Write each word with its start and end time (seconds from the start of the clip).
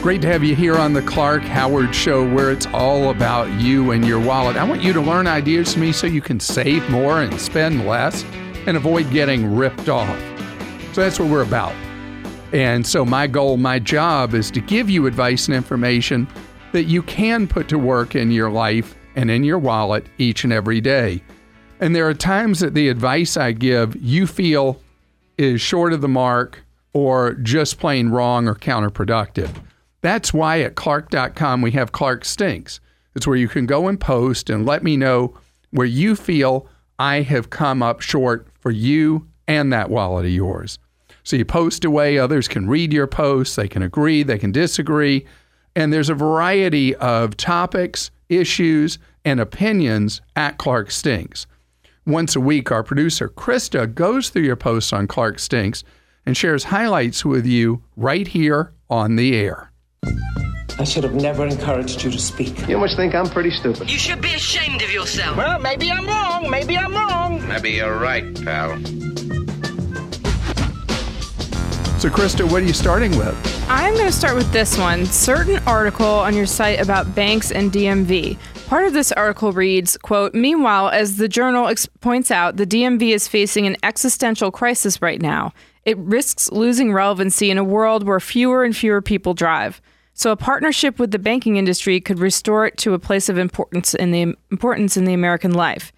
Great 0.00 0.22
to 0.22 0.28
have 0.28 0.44
you 0.44 0.54
here 0.54 0.76
on 0.76 0.92
the 0.92 1.02
Clark 1.02 1.42
Howard 1.42 1.92
Show, 1.92 2.26
where 2.32 2.52
it's 2.52 2.66
all 2.66 3.10
about 3.10 3.50
you 3.60 3.90
and 3.90 4.06
your 4.06 4.20
wallet. 4.20 4.56
I 4.56 4.62
want 4.62 4.80
you 4.80 4.92
to 4.92 5.00
learn 5.00 5.26
ideas 5.26 5.72
from 5.72 5.82
me 5.82 5.90
so 5.90 6.06
you 6.06 6.20
can 6.20 6.38
save 6.38 6.88
more 6.88 7.20
and 7.20 7.38
spend 7.40 7.84
less 7.84 8.24
and 8.66 8.76
avoid 8.76 9.10
getting 9.10 9.56
ripped 9.56 9.88
off. 9.88 10.16
So 10.92 11.02
that's 11.02 11.18
what 11.18 11.28
we're 11.28 11.42
about. 11.42 11.72
And 12.52 12.86
so, 12.86 13.04
my 13.04 13.26
goal, 13.26 13.56
my 13.56 13.80
job 13.80 14.34
is 14.34 14.52
to 14.52 14.60
give 14.60 14.88
you 14.88 15.06
advice 15.06 15.48
and 15.48 15.56
information 15.56 16.28
that 16.70 16.84
you 16.84 17.02
can 17.02 17.48
put 17.48 17.68
to 17.68 17.78
work 17.78 18.14
in 18.14 18.30
your 18.30 18.50
life 18.50 18.94
and 19.16 19.28
in 19.32 19.42
your 19.42 19.58
wallet 19.58 20.06
each 20.16 20.44
and 20.44 20.52
every 20.52 20.80
day. 20.80 21.20
And 21.80 21.94
there 21.94 22.08
are 22.08 22.14
times 22.14 22.60
that 22.60 22.72
the 22.72 22.88
advice 22.88 23.36
I 23.36 23.50
give 23.50 23.96
you 23.96 24.28
feel 24.28 24.80
is 25.36 25.60
short 25.60 25.92
of 25.92 26.02
the 26.02 26.08
mark 26.08 26.62
or 26.92 27.34
just 27.34 27.80
plain 27.80 28.10
wrong 28.10 28.46
or 28.46 28.54
counterproductive. 28.54 29.50
That's 30.00 30.32
why 30.32 30.60
at 30.60 30.76
Clark.com 30.76 31.62
we 31.62 31.72
have 31.72 31.92
Clark 31.92 32.24
Stinks. 32.24 32.80
It's 33.14 33.26
where 33.26 33.36
you 33.36 33.48
can 33.48 33.66
go 33.66 33.88
and 33.88 34.00
post 34.00 34.48
and 34.48 34.64
let 34.64 34.82
me 34.82 34.96
know 34.96 35.36
where 35.70 35.86
you 35.86 36.14
feel 36.14 36.68
I 36.98 37.22
have 37.22 37.50
come 37.50 37.82
up 37.82 38.00
short 38.00 38.46
for 38.60 38.70
you 38.70 39.26
and 39.46 39.72
that 39.72 39.90
wallet 39.90 40.26
of 40.26 40.30
yours. 40.30 40.78
So 41.24 41.36
you 41.36 41.44
post 41.44 41.84
away, 41.84 42.18
others 42.18 42.48
can 42.48 42.68
read 42.68 42.92
your 42.92 43.06
posts, 43.06 43.56
they 43.56 43.68
can 43.68 43.82
agree, 43.82 44.22
they 44.22 44.38
can 44.38 44.52
disagree. 44.52 45.26
And 45.74 45.92
there's 45.92 46.08
a 46.08 46.14
variety 46.14 46.94
of 46.96 47.36
topics, 47.36 48.10
issues, 48.28 48.98
and 49.24 49.40
opinions 49.40 50.20
at 50.36 50.58
Clark 50.58 50.90
Stinks. 50.90 51.46
Once 52.06 52.34
a 52.34 52.40
week, 52.40 52.72
our 52.72 52.82
producer, 52.82 53.28
Christa, 53.28 53.92
goes 53.94 54.30
through 54.30 54.44
your 54.44 54.56
posts 54.56 54.92
on 54.92 55.06
Clark 55.06 55.38
Stinks 55.38 55.84
and 56.24 56.36
shares 56.36 56.64
highlights 56.64 57.24
with 57.24 57.44
you 57.44 57.82
right 57.96 58.26
here 58.26 58.72
on 58.88 59.16
the 59.16 59.36
air. 59.36 59.70
I 60.80 60.84
should 60.84 61.02
have 61.02 61.14
never 61.14 61.44
encouraged 61.44 62.04
you 62.04 62.10
to 62.12 62.18
speak. 62.18 62.68
You 62.68 62.78
must 62.78 62.94
think 62.96 63.12
I'm 63.12 63.28
pretty 63.28 63.50
stupid. 63.50 63.90
You 63.90 63.98
should 63.98 64.20
be 64.20 64.34
ashamed 64.34 64.80
of 64.80 64.92
yourself. 64.92 65.36
Well, 65.36 65.58
maybe 65.58 65.90
I'm 65.90 66.06
wrong. 66.06 66.48
Maybe 66.48 66.78
I'm 66.78 66.94
wrong. 66.94 67.46
Maybe 67.48 67.72
you're 67.72 67.98
right, 67.98 68.22
pal. 68.44 68.76
So, 71.98 72.08
Christa, 72.08 72.48
what 72.48 72.62
are 72.62 72.64
you 72.64 72.72
starting 72.72 73.10
with? 73.18 73.66
I'm 73.68 73.92
going 73.94 74.06
to 74.06 74.12
start 74.12 74.36
with 74.36 74.52
this 74.52 74.78
one 74.78 75.04
certain 75.04 75.60
article 75.66 76.06
on 76.06 76.36
your 76.36 76.46
site 76.46 76.80
about 76.80 77.12
banks 77.12 77.50
and 77.50 77.72
DMV. 77.72 78.38
Part 78.68 78.86
of 78.86 78.92
this 78.92 79.10
article 79.10 79.50
reads, 79.50 79.96
quote, 79.96 80.32
Meanwhile, 80.32 80.90
as 80.90 81.16
the 81.16 81.26
journal 81.26 81.66
ex- 81.66 81.86
points 82.00 82.30
out, 82.30 82.56
the 82.56 82.66
DMV 82.66 83.14
is 83.14 83.26
facing 83.26 83.66
an 83.66 83.76
existential 83.82 84.52
crisis 84.52 85.02
right 85.02 85.20
now. 85.20 85.52
It 85.88 85.96
risks 85.96 86.52
losing 86.52 86.92
relevancy 86.92 87.50
in 87.50 87.56
a 87.56 87.64
world 87.64 88.06
where 88.06 88.20
fewer 88.20 88.62
and 88.62 88.76
fewer 88.76 89.00
people 89.00 89.32
drive. 89.32 89.80
So 90.12 90.30
a 90.30 90.36
partnership 90.36 90.98
with 90.98 91.12
the 91.12 91.18
banking 91.18 91.56
industry 91.56 91.98
could 91.98 92.18
restore 92.18 92.66
it 92.66 92.76
to 92.78 92.92
a 92.92 92.98
place 92.98 93.30
of 93.30 93.38
importance 93.38 93.94
in 93.94 94.10
the 94.10 94.34
importance 94.50 94.98
in 94.98 95.06
the 95.06 95.14
American 95.14 95.52
life. 95.52 95.90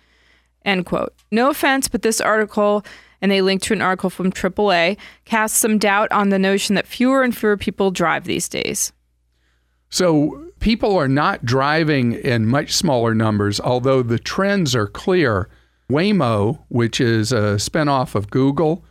End 0.64 0.86
quote. 0.86 1.12
No 1.32 1.50
offense, 1.50 1.88
but 1.88 2.02
this 2.02 2.20
article 2.20 2.84
and 3.20 3.32
they 3.32 3.42
link 3.42 3.62
to 3.62 3.72
an 3.72 3.82
article 3.82 4.10
from 4.10 4.30
AAA 4.30 4.96
casts 5.24 5.58
some 5.58 5.76
doubt 5.76 6.12
on 6.12 6.28
the 6.28 6.38
notion 6.38 6.76
that 6.76 6.86
fewer 6.86 7.24
and 7.24 7.36
fewer 7.36 7.56
people 7.56 7.90
drive 7.90 8.26
these 8.26 8.48
days. 8.48 8.92
So 9.88 10.52
people 10.60 10.96
are 10.96 11.08
not 11.08 11.44
driving 11.44 12.12
in 12.12 12.46
much 12.46 12.74
smaller 12.74 13.12
numbers, 13.12 13.58
although 13.58 14.04
the 14.04 14.20
trends 14.20 14.76
are 14.76 14.86
clear. 14.86 15.48
Waymo, 15.90 16.60
which 16.68 17.00
is 17.00 17.32
a 17.32 17.56
spinoff 17.56 18.14
of 18.14 18.30
Google, 18.30 18.84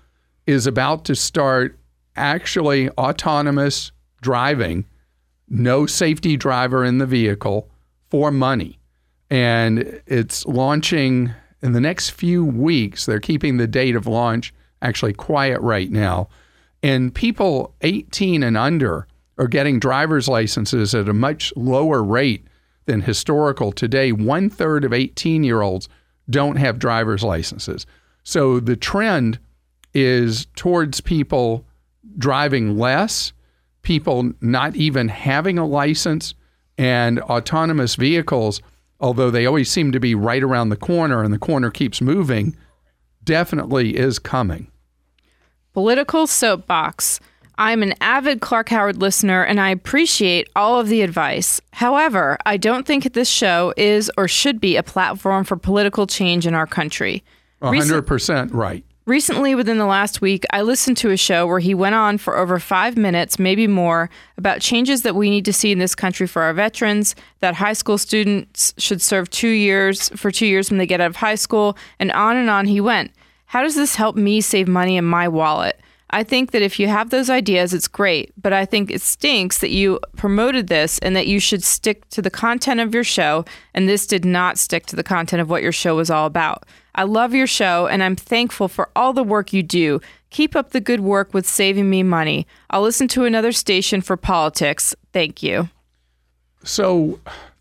is 0.50 0.66
about 0.66 1.06
to 1.06 1.16
start 1.16 1.78
actually 2.16 2.90
autonomous 2.92 3.92
driving, 4.20 4.84
no 5.48 5.86
safety 5.86 6.36
driver 6.36 6.84
in 6.84 6.98
the 6.98 7.06
vehicle 7.06 7.70
for 8.10 8.32
money. 8.32 8.80
And 9.30 10.02
it's 10.08 10.48
launching 10.48 11.32
in 11.62 11.74
the 11.74 11.80
next 11.80 12.10
few 12.10 12.44
weeks. 12.44 13.06
They're 13.06 13.20
keeping 13.20 13.58
the 13.58 13.68
date 13.68 13.96
of 13.96 14.08
launch 14.08 14.52
actually 14.82 15.14
quiet 15.14 15.62
right 15.62 15.92
now. 15.92 16.30
And 16.82 17.14
people 17.14 17.76
18 17.82 18.42
and 18.42 18.58
under 18.58 19.06
are 19.38 19.48
getting 19.48 19.80
driver's 19.80 20.28
licenses 20.28 20.96
at 20.96 21.08
a 21.08 21.14
much 21.14 21.54
lower 21.56 22.04
rate 22.04 22.48
than 22.88 23.02
historical. 23.02 23.72
Today, 23.72 24.12
one 24.12 24.50
third 24.50 24.84
of 24.84 24.94
18 24.94 25.44
year 25.44 25.62
olds 25.62 25.88
don't 26.28 26.56
have 26.56 26.80
driver's 26.80 27.24
licenses. 27.24 27.86
So 28.24 28.60
the 28.60 28.76
trend 28.76 29.38
is 29.94 30.48
towards 30.56 31.02
people 31.02 31.66
driving 32.18 32.78
less, 32.78 33.34
people 33.82 34.32
not 34.42 34.76
even 34.76 35.08
having 35.08 35.58
a 35.58 35.66
license, 35.66 36.34
and 36.78 37.20
autonomous 37.22 37.96
vehicles, 37.96 38.62
although 39.00 39.30
they 39.30 39.46
always 39.46 39.70
seem 39.70 39.92
to 39.92 40.00
be 40.00 40.16
right 40.16 40.44
around 40.44 40.70
the 40.70 40.78
corner 40.78 41.24
and 41.24 41.34
the 41.34 41.40
corner 41.40 41.70
keeps 41.70 42.02
moving, 42.02 42.56
definitely 43.24 43.98
is 43.98 44.20
coming. 44.20 44.72
Political 45.74 46.28
soapbox. 46.28 47.20
I'm 47.58 47.84
an 47.84 47.94
avid 48.00 48.40
Clark 48.40 48.70
Howard 48.70 49.02
listener 49.02 49.44
and 49.44 49.60
I 49.60 49.70
appreciate 49.70 50.48
all 50.56 50.80
of 50.80 50.88
the 50.88 51.02
advice. 51.02 51.60
However, 51.74 52.38
I 52.46 52.56
don't 52.56 52.88
think 52.88 53.12
this 53.12 53.30
show 53.30 53.74
is 53.76 54.10
or 54.18 54.30
should 54.30 54.62
be 54.62 54.78
a 54.78 54.84
platform 54.84 55.44
for 55.44 55.58
political 55.58 56.08
change 56.08 56.48
in 56.48 56.54
our 56.54 56.66
country. 56.66 57.22
100% 57.62 58.54
right. 58.54 58.86
Recently, 59.10 59.56
within 59.56 59.80
the 59.80 59.88
last 59.88 60.22
week, 60.22 60.46
I 60.52 60.62
listened 60.62 60.98
to 60.98 61.10
a 61.10 61.18
show 61.18 61.48
where 61.48 61.58
he 61.58 61.74
went 61.74 61.96
on 61.96 62.20
for 62.20 62.38
over 62.38 62.60
five 62.60 62.96
minutes, 62.96 63.40
maybe 63.40 63.66
more, 63.66 64.08
about 64.38 64.62
changes 64.62 65.02
that 65.02 65.16
we 65.16 65.32
need 65.32 65.46
to 65.46 65.52
see 65.52 65.72
in 65.72 65.80
this 65.80 65.96
country 65.96 66.28
for 66.28 66.44
our 66.44 66.54
veterans, 66.54 67.16
that 67.40 67.56
high 67.56 67.74
school 67.74 67.98
students 67.98 68.72
should 68.78 69.02
serve 69.02 69.28
two 69.32 69.48
years 69.48 70.10
for 70.10 70.30
two 70.30 70.46
years 70.46 70.70
when 70.70 70.78
they 70.78 70.86
get 70.86 71.02
out 71.02 71.10
of 71.10 71.16
high 71.16 71.34
school, 71.34 71.76
and 71.98 72.12
on 72.12 72.38
and 72.38 72.52
on 72.52 72.68
he 72.68 72.80
went. 72.80 73.10
How 73.48 73.64
does 73.64 73.74
this 73.74 73.96
help 73.96 74.16
me 74.16 74.42
save 74.42 74.68
money 74.68 74.96
in 74.96 75.06
my 75.06 75.28
wallet? 75.28 75.80
I 76.12 76.24
think 76.24 76.52
that 76.52 76.64
if 76.64 76.80
you 76.80 76.88
have 76.88 77.12
those 77.12 77.30
ideas, 77.30 77.74
it's 77.74 77.88
great, 77.88 78.34
but 78.36 78.52
I 78.52 78.66
think 78.66 78.90
it 78.90 79.02
stinks 79.02 79.60
that 79.60 79.70
you 79.70 80.00
promoted 80.16 80.68
this 80.68 80.98
and 81.00 81.16
that 81.16 81.28
you 81.28 81.40
should 81.40 81.64
stick 81.64 82.10
to 82.10 82.22
the 82.22 82.32
content 82.32 82.80
of 82.80 82.94
your 82.94 83.04
show, 83.04 83.46
and 83.76 83.88
this 83.88 84.08
did 84.08 84.26
not 84.26 84.58
stick 84.58 84.88
to 84.88 84.96
the 84.96 85.04
content 85.04 85.42
of 85.42 85.50
what 85.50 85.62
your 85.62 85.72
show 85.72 85.96
was 85.96 86.10
all 86.10 86.26
about. 86.26 86.66
I 86.96 87.04
love 87.04 87.36
your 87.36 87.48
show, 87.48 87.86
and 87.86 88.04
I'm 88.04 88.16
thankful 88.16 88.68
for 88.68 88.90
all 88.96 89.14
the 89.14 89.24
work 89.24 89.54
you 89.54 89.62
do. 89.62 90.02
Keep 90.32 90.56
up 90.56 90.72
the 90.72 90.82
good 90.82 91.00
work 91.00 91.34
with 91.34 91.46
saving 91.46 91.90
me 91.90 92.02
money. 92.02 92.48
I'll 92.72 92.82
listen 92.82 93.08
to 93.10 93.26
another 93.26 93.52
station 93.52 94.02
for 94.02 94.18
politics. 94.18 94.96
Thank 95.14 95.44
you. 95.44 95.70
So, 96.64 97.20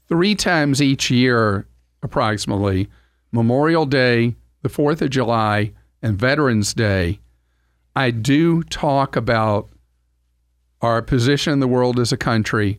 three 0.09 0.35
times 0.35 0.81
each 0.81 1.11
year, 1.11 1.67
approximately, 2.03 2.89
Memorial 3.31 3.85
Day, 3.85 4.37
the 4.63 4.71
4th 4.71 5.03
of 5.03 5.11
July, 5.11 5.73
and 6.03 6.19
Veterans 6.19 6.73
Day, 6.73 7.21
I 7.99 8.13
do 8.13 8.63
talk 8.63 9.17
about 9.17 9.71
our 10.81 11.03
position 11.03 11.53
in 11.55 11.59
the 11.59 11.67
world 11.67 11.99
as 11.99 12.13
a 12.13 12.17
country 12.17 12.79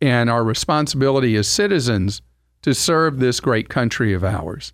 and 0.00 0.30
our 0.30 0.44
responsibility 0.44 1.34
as 1.34 1.48
citizens 1.48 2.22
to 2.62 2.72
serve 2.72 3.18
this 3.18 3.40
great 3.40 3.68
country 3.68 4.12
of 4.12 4.22
ours. 4.22 4.72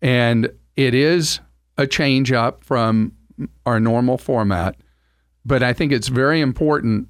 And 0.00 0.48
it 0.76 0.94
is 0.94 1.40
a 1.76 1.88
change 1.88 2.30
up 2.30 2.62
from 2.62 3.14
our 3.66 3.80
normal 3.80 4.16
format, 4.16 4.76
but 5.44 5.60
I 5.60 5.72
think 5.72 5.90
it's 5.90 6.06
very 6.06 6.40
important 6.40 7.08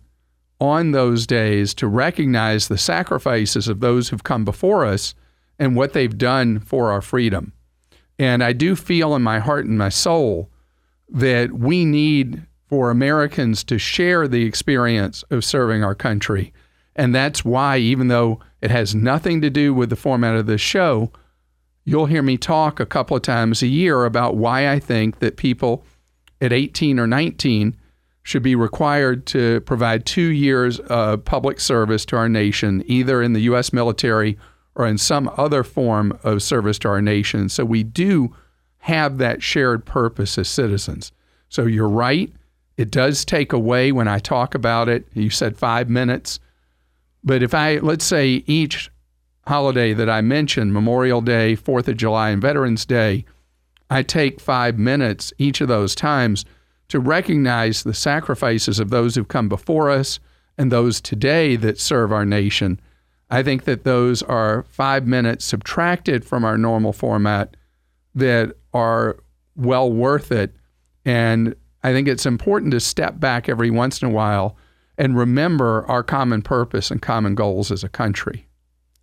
on 0.58 0.92
those 0.92 1.26
days 1.26 1.74
to 1.74 1.86
recognize 1.86 2.68
the 2.68 2.78
sacrifices 2.78 3.68
of 3.68 3.80
those 3.80 4.08
who've 4.08 4.24
come 4.24 4.46
before 4.46 4.86
us 4.86 5.14
and 5.58 5.76
what 5.76 5.92
they've 5.92 6.16
done 6.16 6.60
for 6.60 6.92
our 6.92 7.02
freedom. 7.02 7.52
And 8.18 8.42
I 8.42 8.54
do 8.54 8.74
feel 8.74 9.14
in 9.14 9.20
my 9.20 9.38
heart 9.38 9.66
and 9.66 9.76
my 9.76 9.90
soul 9.90 10.48
that 11.12 11.52
we 11.52 11.84
need 11.84 12.42
for 12.68 12.90
Americans 12.90 13.62
to 13.64 13.78
share 13.78 14.26
the 14.26 14.44
experience 14.44 15.22
of 15.30 15.44
serving 15.44 15.84
our 15.84 15.94
country. 15.94 16.52
And 16.96 17.14
that's 17.14 17.44
why, 17.44 17.76
even 17.78 18.08
though 18.08 18.40
it 18.60 18.70
has 18.70 18.94
nothing 18.94 19.40
to 19.42 19.50
do 19.50 19.74
with 19.74 19.90
the 19.90 19.96
format 19.96 20.36
of 20.36 20.46
this 20.46 20.60
show, 20.60 21.12
you'll 21.84 22.06
hear 22.06 22.22
me 22.22 22.36
talk 22.38 22.80
a 22.80 22.86
couple 22.86 23.16
of 23.16 23.22
times 23.22 23.62
a 23.62 23.66
year 23.66 24.04
about 24.04 24.36
why 24.36 24.70
I 24.70 24.78
think 24.78 25.18
that 25.18 25.36
people 25.36 25.84
at 26.40 26.52
18 26.52 26.98
or 26.98 27.06
19 27.06 27.76
should 28.22 28.42
be 28.42 28.54
required 28.54 29.26
to 29.26 29.60
provide 29.62 30.06
two 30.06 30.28
years 30.28 30.78
of 30.80 31.24
public 31.24 31.60
service 31.60 32.04
to 32.06 32.16
our 32.16 32.28
nation, 32.28 32.82
either 32.86 33.20
in 33.22 33.32
the 33.32 33.40
U.S. 33.40 33.72
military 33.72 34.38
or 34.74 34.86
in 34.86 34.96
some 34.96 35.30
other 35.36 35.62
form 35.62 36.18
of 36.22 36.42
service 36.42 36.78
to 36.78 36.88
our 36.88 37.02
nation. 37.02 37.48
So 37.48 37.64
we 37.64 37.82
do 37.82 38.34
have 38.82 39.18
that 39.18 39.44
shared 39.44 39.84
purpose 39.84 40.36
as 40.38 40.48
citizens. 40.48 41.12
So 41.48 41.66
you're 41.66 41.88
right. 41.88 42.32
It 42.76 42.90
does 42.90 43.24
take 43.24 43.52
away 43.52 43.92
when 43.92 44.08
I 44.08 44.18
talk 44.18 44.56
about 44.56 44.88
it. 44.88 45.06
You 45.14 45.30
said 45.30 45.56
five 45.56 45.88
minutes. 45.88 46.40
But 47.22 47.44
if 47.44 47.54
I, 47.54 47.76
let's 47.76 48.04
say, 48.04 48.42
each 48.46 48.90
holiday 49.46 49.92
that 49.92 50.10
I 50.10 50.20
mentioned, 50.20 50.74
Memorial 50.74 51.20
Day, 51.20 51.54
Fourth 51.54 51.86
of 51.86 51.96
July, 51.96 52.30
and 52.30 52.42
Veterans 52.42 52.84
Day, 52.84 53.24
I 53.88 54.02
take 54.02 54.40
five 54.40 54.80
minutes 54.80 55.32
each 55.38 55.60
of 55.60 55.68
those 55.68 55.94
times 55.94 56.44
to 56.88 56.98
recognize 56.98 57.84
the 57.84 57.94
sacrifices 57.94 58.80
of 58.80 58.90
those 58.90 59.14
who've 59.14 59.28
come 59.28 59.48
before 59.48 59.90
us 59.90 60.18
and 60.58 60.72
those 60.72 61.00
today 61.00 61.54
that 61.54 61.78
serve 61.78 62.10
our 62.12 62.24
nation, 62.24 62.80
I 63.30 63.44
think 63.44 63.62
that 63.62 63.84
those 63.84 64.24
are 64.24 64.64
five 64.64 65.06
minutes 65.06 65.44
subtracted 65.44 66.24
from 66.24 66.44
our 66.44 66.58
normal 66.58 66.92
format 66.92 67.56
that 68.14 68.56
are 68.74 69.16
well 69.56 69.90
worth 69.90 70.32
it. 70.32 70.54
And 71.04 71.54
I 71.82 71.92
think 71.92 72.08
it's 72.08 72.26
important 72.26 72.72
to 72.72 72.80
step 72.80 73.18
back 73.18 73.48
every 73.48 73.70
once 73.70 74.02
in 74.02 74.08
a 74.08 74.12
while 74.12 74.56
and 74.98 75.16
remember 75.16 75.84
our 75.88 76.02
common 76.02 76.42
purpose 76.42 76.90
and 76.90 77.00
common 77.00 77.34
goals 77.34 77.70
as 77.70 77.82
a 77.82 77.88
country. 77.88 78.46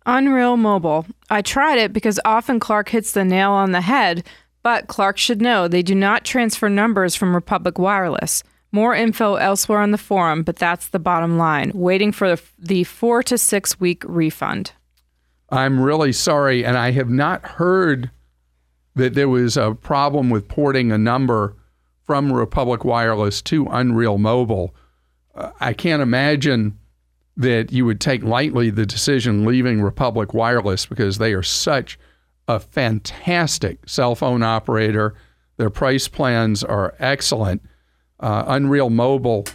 Unreal 0.06 0.56
Mobile. 0.56 1.06
I 1.28 1.42
tried 1.42 1.78
it 1.78 1.92
because 1.92 2.18
often 2.24 2.58
Clark 2.58 2.88
hits 2.88 3.12
the 3.12 3.24
nail 3.24 3.50
on 3.50 3.72
the 3.72 3.82
head, 3.82 4.26
but 4.62 4.88
Clark 4.88 5.18
should 5.18 5.42
know 5.42 5.68
they 5.68 5.82
do 5.82 5.94
not 5.94 6.24
transfer 6.24 6.68
numbers 6.68 7.14
from 7.14 7.34
Republic 7.34 7.78
Wireless. 7.78 8.42
More 8.72 8.94
info 8.94 9.34
elsewhere 9.34 9.80
on 9.80 9.90
the 9.90 9.98
forum, 9.98 10.42
but 10.42 10.56
that's 10.56 10.88
the 10.88 10.98
bottom 10.98 11.38
line. 11.38 11.72
Waiting 11.74 12.12
for 12.12 12.36
the, 12.58 12.84
four 12.84 13.22
to 13.24 13.36
six 13.36 13.80
week 13.80 14.04
refund. 14.06 14.72
I'm 15.50 15.80
really 15.80 16.12
sorry, 16.12 16.64
and 16.64 16.78
I 16.78 16.92
have 16.92 17.10
not 17.10 17.44
heard 17.44 18.10
that 18.94 19.14
there 19.14 19.28
was 19.28 19.56
a 19.56 19.74
problem 19.74 20.30
with 20.30 20.48
porting 20.48 20.92
a 20.92 20.98
number 20.98 21.56
from 22.04 22.32
Republic 22.32 22.84
Wireless 22.84 23.40
to 23.42 23.66
Unreal 23.66 24.18
Mobile. 24.18 24.74
Uh, 25.34 25.52
I 25.60 25.72
can't 25.72 26.02
imagine 26.02 26.78
that 27.36 27.72
you 27.72 27.86
would 27.86 28.00
take 28.00 28.22
lightly 28.22 28.70
the 28.70 28.84
decision 28.84 29.44
leaving 29.44 29.80
Republic 29.80 30.34
Wireless 30.34 30.86
because 30.86 31.18
they 31.18 31.32
are 31.32 31.42
such 31.42 31.98
a 32.48 32.58
fantastic 32.58 33.88
cell 33.88 34.14
phone 34.14 34.42
operator. 34.42 35.14
Their 35.56 35.70
price 35.70 36.08
plans 36.08 36.64
are 36.64 36.94
excellent 36.98 37.62
uh, 38.20 38.44
Unreal 38.46 38.90
Mobile 38.90 39.46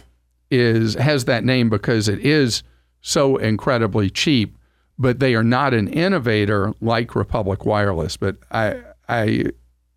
is 0.50 0.94
has 0.94 1.24
that 1.24 1.44
name 1.44 1.70
because 1.70 2.08
it 2.08 2.20
is 2.20 2.62
so 3.00 3.36
incredibly 3.36 4.10
cheap, 4.10 4.58
but 4.98 5.20
they 5.20 5.34
are 5.34 5.44
not 5.44 5.72
an 5.72 5.88
innovator 5.88 6.72
like 6.80 7.14
Republic 7.14 7.64
Wireless. 7.64 8.16
But 8.16 8.36
I 8.50 8.82
I, 9.08 9.46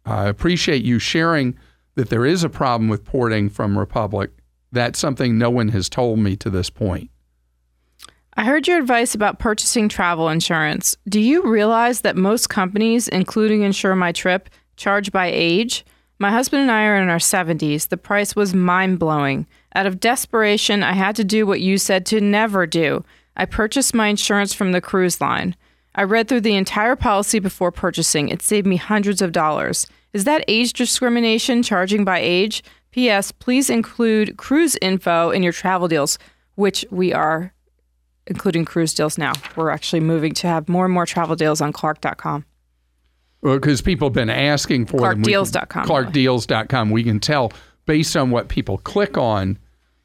I 0.06 0.28
appreciate 0.28 0.84
you 0.84 1.00
sharing 1.00 1.58
that 1.96 2.10
there 2.10 2.26
is 2.26 2.44
a 2.44 2.50
problem 2.50 2.90
with 2.90 3.04
porting 3.04 3.50
from 3.50 3.78
Republic. 3.78 4.32
That's 4.72 5.00
something 5.00 5.38
no 5.38 5.50
one 5.50 5.70
has 5.70 5.90
told 5.90 6.20
me 6.20 6.36
to 6.38 6.50
this 6.50 6.70
point. 6.70 7.10
I 8.36 8.46
heard 8.46 8.68
your 8.68 8.78
advice 8.78 9.16
about 9.16 9.40
purchasing 9.40 9.90
travel 9.90 10.30
insurance. 10.30 10.96
Do 11.10 11.20
you 11.20 11.44
realize 11.44 12.02
that 12.02 12.16
most 12.16 12.50
companies, 12.50 13.10
including 13.10 13.64
Insure 13.64 13.96
My 13.96 14.14
Trip, 14.14 14.50
charge 14.78 15.12
by 15.12 15.30
age? 15.34 15.86
My 16.20 16.32
husband 16.32 16.62
and 16.62 16.72
I 16.72 16.86
are 16.86 17.02
in 17.02 17.10
our 17.10 17.18
70s. 17.18 17.90
The 17.90 17.98
price 17.98 18.36
was 18.36 18.54
mind 18.54 19.00
blowing. 19.00 19.46
Out 19.76 19.86
of 19.86 20.00
desperation, 20.00 20.84
I 20.84 20.94
had 20.94 21.16
to 21.18 21.24
do 21.24 21.46
what 21.46 21.62
you 21.62 21.78
said 21.78 22.06
to 22.08 22.22
never 22.22 22.66
do. 22.66 23.04
I 23.36 23.46
purchased 23.46 23.94
my 23.94 24.08
insurance 24.08 24.54
from 24.54 24.72
the 24.72 24.82
cruise 24.82 25.20
line. 25.20 25.56
I 26.00 26.04
read 26.04 26.30
through 26.30 26.42
the 26.42 26.56
entire 26.56 26.96
policy 26.96 27.40
before 27.40 27.74
purchasing. 27.74 28.30
It 28.30 28.42
saved 28.42 28.66
me 28.66 28.78
hundreds 28.78 29.22
of 29.22 29.34
dollars. 29.34 29.86
Is 30.14 30.24
that 30.24 30.46
age 30.48 30.72
discrimination, 30.72 31.62
charging 31.62 32.06
by 32.06 32.20
age? 32.20 32.64
P.S. 32.92 33.34
Please 33.34 33.70
include 33.70 34.38
cruise 34.38 34.78
info 34.82 35.30
in 35.30 35.44
your 35.44 35.52
travel 35.52 35.90
deals, 35.90 36.18
which 36.56 36.86
we 36.90 37.12
are 37.12 37.54
including 38.28 38.64
cruise 38.64 38.94
deals 38.94 39.18
now. 39.18 39.34
We're 39.58 39.72
actually 39.72 40.00
moving 40.00 40.32
to 40.36 40.48
have 40.48 40.70
more 40.70 40.86
and 40.86 40.94
more 40.94 41.06
travel 41.06 41.36
deals 41.36 41.60
on 41.60 41.74
clark.com 41.74 42.46
Well, 43.42 43.56
because 43.56 43.82
people 43.82 44.08
have 44.08 44.14
been 44.14 44.30
asking 44.30 44.86
for 44.86 45.00
ClarkDeals.com. 45.00 45.86
ClarkDeals.com. 45.86 46.92
We 46.92 47.04
can 47.04 47.20
tell 47.20 47.52
based 47.86 48.16
on 48.16 48.32
what 48.32 48.48
people 48.48 48.78
click 48.78 49.18
on 49.18 49.58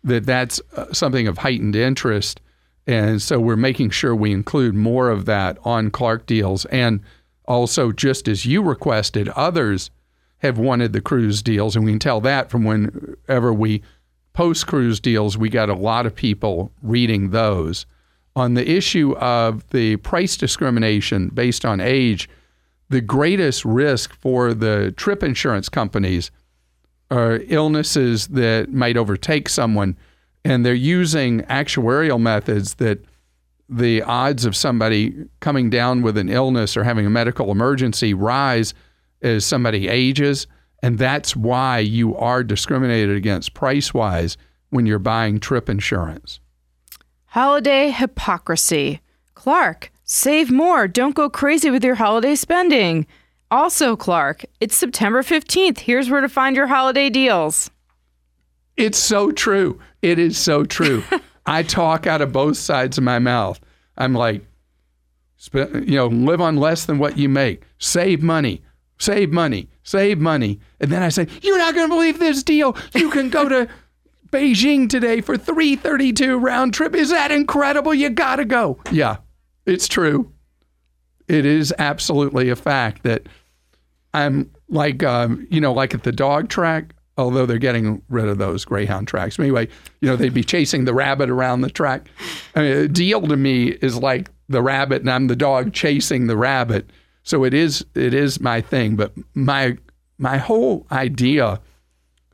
that 0.03 0.27
that's 0.27 0.61
uh, 0.77 0.93
something 0.93 1.29
of 1.29 1.39
heightened 1.39 1.77
interest. 1.77 2.41
And 2.87 3.23
so 3.23 3.41
we're 3.41 3.57
making 3.57 3.91
sure 3.91 4.15
we 4.15 4.33
include 4.33 4.75
more 4.75 5.09
of 5.11 5.25
that 5.25 5.59
on 5.65 5.91
Clark 5.91 6.27
Deals. 6.27 6.65
And 6.67 7.01
also, 7.47 7.93
just 7.93 8.29
as 8.29 8.47
you 8.47 8.63
requested, 8.63 9.29
others 9.31 9.91
have 10.39 10.59
wanted 10.59 10.93
the 10.93 11.01
cruise 11.01 11.43
deals. 11.43 11.75
And 11.75 11.85
we 11.85 11.93
can 11.93 11.99
tell 11.99 12.21
that 12.21 12.51
from 12.51 12.65
whenever 12.65 13.53
we 13.53 13.83
post 14.35 14.67
cruise 14.67 15.01
deals, 15.01 15.39
we 15.39 15.49
got 15.49 15.71
a 15.71 15.75
lot 15.75 16.05
of 16.05 16.15
people 16.15 16.71
reading 16.83 17.31
those. 17.31 17.87
On 18.37 18.55
the 18.55 18.69
issue 18.69 19.17
of 19.17 19.69
the 19.71 19.97
price 19.97 20.37
discrimination 20.37 21.29
based 21.29 21.65
on 21.65 21.81
age, 21.81 22.29
the 22.91 23.01
greatest 23.01 23.65
risk 23.65 24.13
for 24.15 24.53
the 24.53 24.93
trip 24.97 25.23
insurance 25.23 25.69
companies 25.69 26.31
are 27.11 27.41
illnesses 27.49 28.27
that 28.29 28.73
might 28.73 28.97
overtake 28.97 29.49
someone, 29.49 29.97
and 30.45 30.65
they're 30.65 30.75
using 30.75 31.41
actuarial 31.43 32.21
methods 32.21 32.75
that 32.75 33.05
the 33.69 34.03
odds 34.03 34.45
of 34.45 34.55
somebody 34.55 35.15
coming 35.41 35.71
down 35.71 36.03
with 36.03 36.19
an 36.19 36.29
illness 36.29 36.77
or 36.77 36.85
having 36.85 37.07
a 37.07 37.11
medical 37.11 37.51
emergency 37.51 38.13
rise 38.13 38.75
as 39.23 39.45
somebody 39.45 39.89
ages. 39.89 40.47
And 40.83 40.99
that's 40.99 41.35
why 41.35 41.79
you 41.79 42.15
are 42.17 42.45
discriminated 42.45 43.17
against 43.17 43.55
price 43.55 43.95
wise 43.95 44.37
when 44.69 44.85
you're 44.85 44.99
buying 44.99 45.41
trip 45.41 45.71
insurance. 45.71 46.41
Holiday 47.27 47.91
hypocrisy. 47.91 49.01
Clark, 49.35 49.91
Save 50.07 50.51
more. 50.51 50.87
Don't 50.87 51.15
go 51.15 51.31
crazy 51.31 51.71
with 51.71 51.83
your 51.83 51.95
holiday 51.95 52.35
spending. 52.35 53.07
Also, 53.51 53.97
Clark, 53.97 54.45
it's 54.61 54.77
September 54.77 55.23
15th. 55.23 55.79
Here's 55.79 56.11
where 56.11 56.21
to 56.21 56.29
find 56.29 56.55
your 56.55 56.67
holiday 56.67 57.09
deals. 57.09 57.71
It's 58.77 58.99
so 58.99 59.31
true. 59.31 59.79
It 60.03 60.19
is 60.19 60.37
so 60.37 60.65
true. 60.65 61.05
I 61.47 61.63
talk 61.63 62.07
out 62.07 62.23
of 62.23 62.33
both 62.33 62.57
sides 62.57 62.99
of 62.99 63.05
my 63.05 63.19
mouth. 63.19 63.61
I'm 63.97 64.15
like, 64.15 64.45
you 65.53 65.97
know, 65.97 66.07
live 66.07 66.41
on 66.41 66.57
less 66.57 66.87
than 66.87 66.99
what 66.99 67.19
you 67.19 67.29
make, 67.29 67.65
save 67.79 68.23
money, 68.23 68.63
save 68.99 69.31
money, 69.31 69.69
save 69.83 70.19
money. 70.19 70.61
And 70.81 70.91
then 70.91 71.03
I 71.03 71.11
say, 71.11 71.29
you're 71.43 71.59
not 71.59 71.75
going 71.75 71.89
to 71.89 71.95
believe 71.95 72.19
this 72.19 72.43
deal. 72.43 72.77
You 72.95 73.11
can 73.11 73.29
go 73.29 73.49
to 73.49 73.69
Beijing 74.31 74.89
today 74.89 75.21
for 75.21 75.37
332 75.37 76.39
round 76.39 76.75
trip. 76.75 76.95
Is 76.95 77.11
that 77.11 77.31
incredible? 77.31 77.95
You 77.95 78.11
got 78.11 78.37
to 78.37 78.45
go. 78.45 78.81
Yeah. 78.91 79.19
It's 79.67 79.87
true. 79.87 80.33
It 81.29 81.47
is 81.47 81.73
absolutely 81.79 82.51
a 82.51 82.57
fact 82.57 83.03
that 83.05 83.27
I'm 84.13 84.51
like, 84.69 85.03
um, 85.03 85.47
you 85.51 85.61
know, 85.61 85.73
like 85.73 85.95
at 85.95 86.03
the 86.03 86.13
dog 86.13 86.49
track, 86.49 86.95
although 87.17 87.47
they're 87.47 87.59
getting 87.59 88.03
rid 88.09 88.27
of 88.27 88.39
those 88.39 88.65
greyhound 88.65 89.09
tracks. 89.09 89.39
Anyway, 89.39 89.69
you 90.01 90.09
know, 90.09 90.17
they'd 90.17 90.35
be 90.35 90.45
chasing 90.45 90.85
the 90.85 90.95
rabbit 90.95 91.31
around 91.31 91.61
the 91.61 91.71
track. 91.71 92.09
I 92.55 92.63
mean, 92.63 92.73
a 92.73 92.89
deal 92.89 93.23
to 93.23 93.37
me 93.37 93.69
is 93.69 93.97
like 93.97 94.31
the 94.49 94.63
rabbit 94.63 95.03
and 95.03 95.11
I'm 95.11 95.29
the 95.29 95.37
dog 95.37 95.73
chasing 95.73 96.27
the 96.27 96.37
rabbit. 96.37 96.91
So 97.23 97.45
it 97.45 97.55
is 97.55 97.85
it 97.95 98.15
is 98.15 98.41
my 98.41 98.61
thing, 98.61 98.97
but 98.97 99.13
my 99.35 99.79
my 100.19 100.37
whole 100.39 100.87
idea 100.91 101.61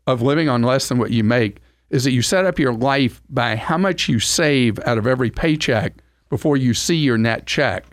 of 0.06 0.22
living 0.22 0.48
on 0.48 0.62
less 0.62 0.88
than 0.88 0.98
what 0.98 1.10
you 1.10 1.22
make 1.22 1.60
is 1.90 2.04
that 2.04 2.12
you 2.12 2.22
set 2.22 2.44
up 2.44 2.58
your 2.58 2.72
life 2.72 3.20
by 3.28 3.56
how 3.56 3.76
much 3.76 4.08
you 4.08 4.18
save 4.18 4.78
out 4.80 4.98
of 4.98 5.06
every 5.06 5.30
paycheck 5.30 5.94
before 6.28 6.56
you 6.56 6.72
see 6.72 6.96
your 6.96 7.18
net 7.18 7.46
check. 7.46 7.84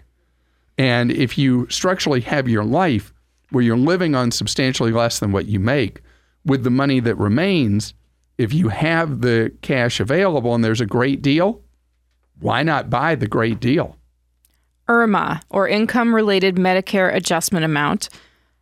And 0.77 1.11
if 1.11 1.37
you 1.37 1.67
structurally 1.69 2.21
have 2.21 2.47
your 2.47 2.63
life 2.63 3.13
where 3.49 3.63
you're 3.63 3.77
living 3.77 4.13
on 4.13 4.31
substantially 4.31 4.91
less 4.91 5.19
than 5.19 5.31
what 5.31 5.47
you 5.47 5.59
make, 5.59 6.01
with 6.47 6.63
the 6.63 6.69
money 6.71 6.99
that 7.01 7.15
remains, 7.15 7.93
if 8.37 8.53
you 8.53 8.69
have 8.69 9.21
the 9.21 9.51
cash 9.61 9.99
available 9.99 10.55
and 10.55 10.63
there's 10.63 10.81
a 10.81 10.85
great 10.85 11.21
deal, 11.21 11.61
why 12.39 12.63
not 12.63 12.89
buy 12.89 13.15
the 13.15 13.27
great 13.27 13.59
deal? 13.59 13.97
IRMAA, 14.87 15.41
or 15.49 15.67
Income 15.67 16.15
Related 16.15 16.55
Medicare 16.55 17.13
Adjustment 17.13 17.65
Amount. 17.65 18.09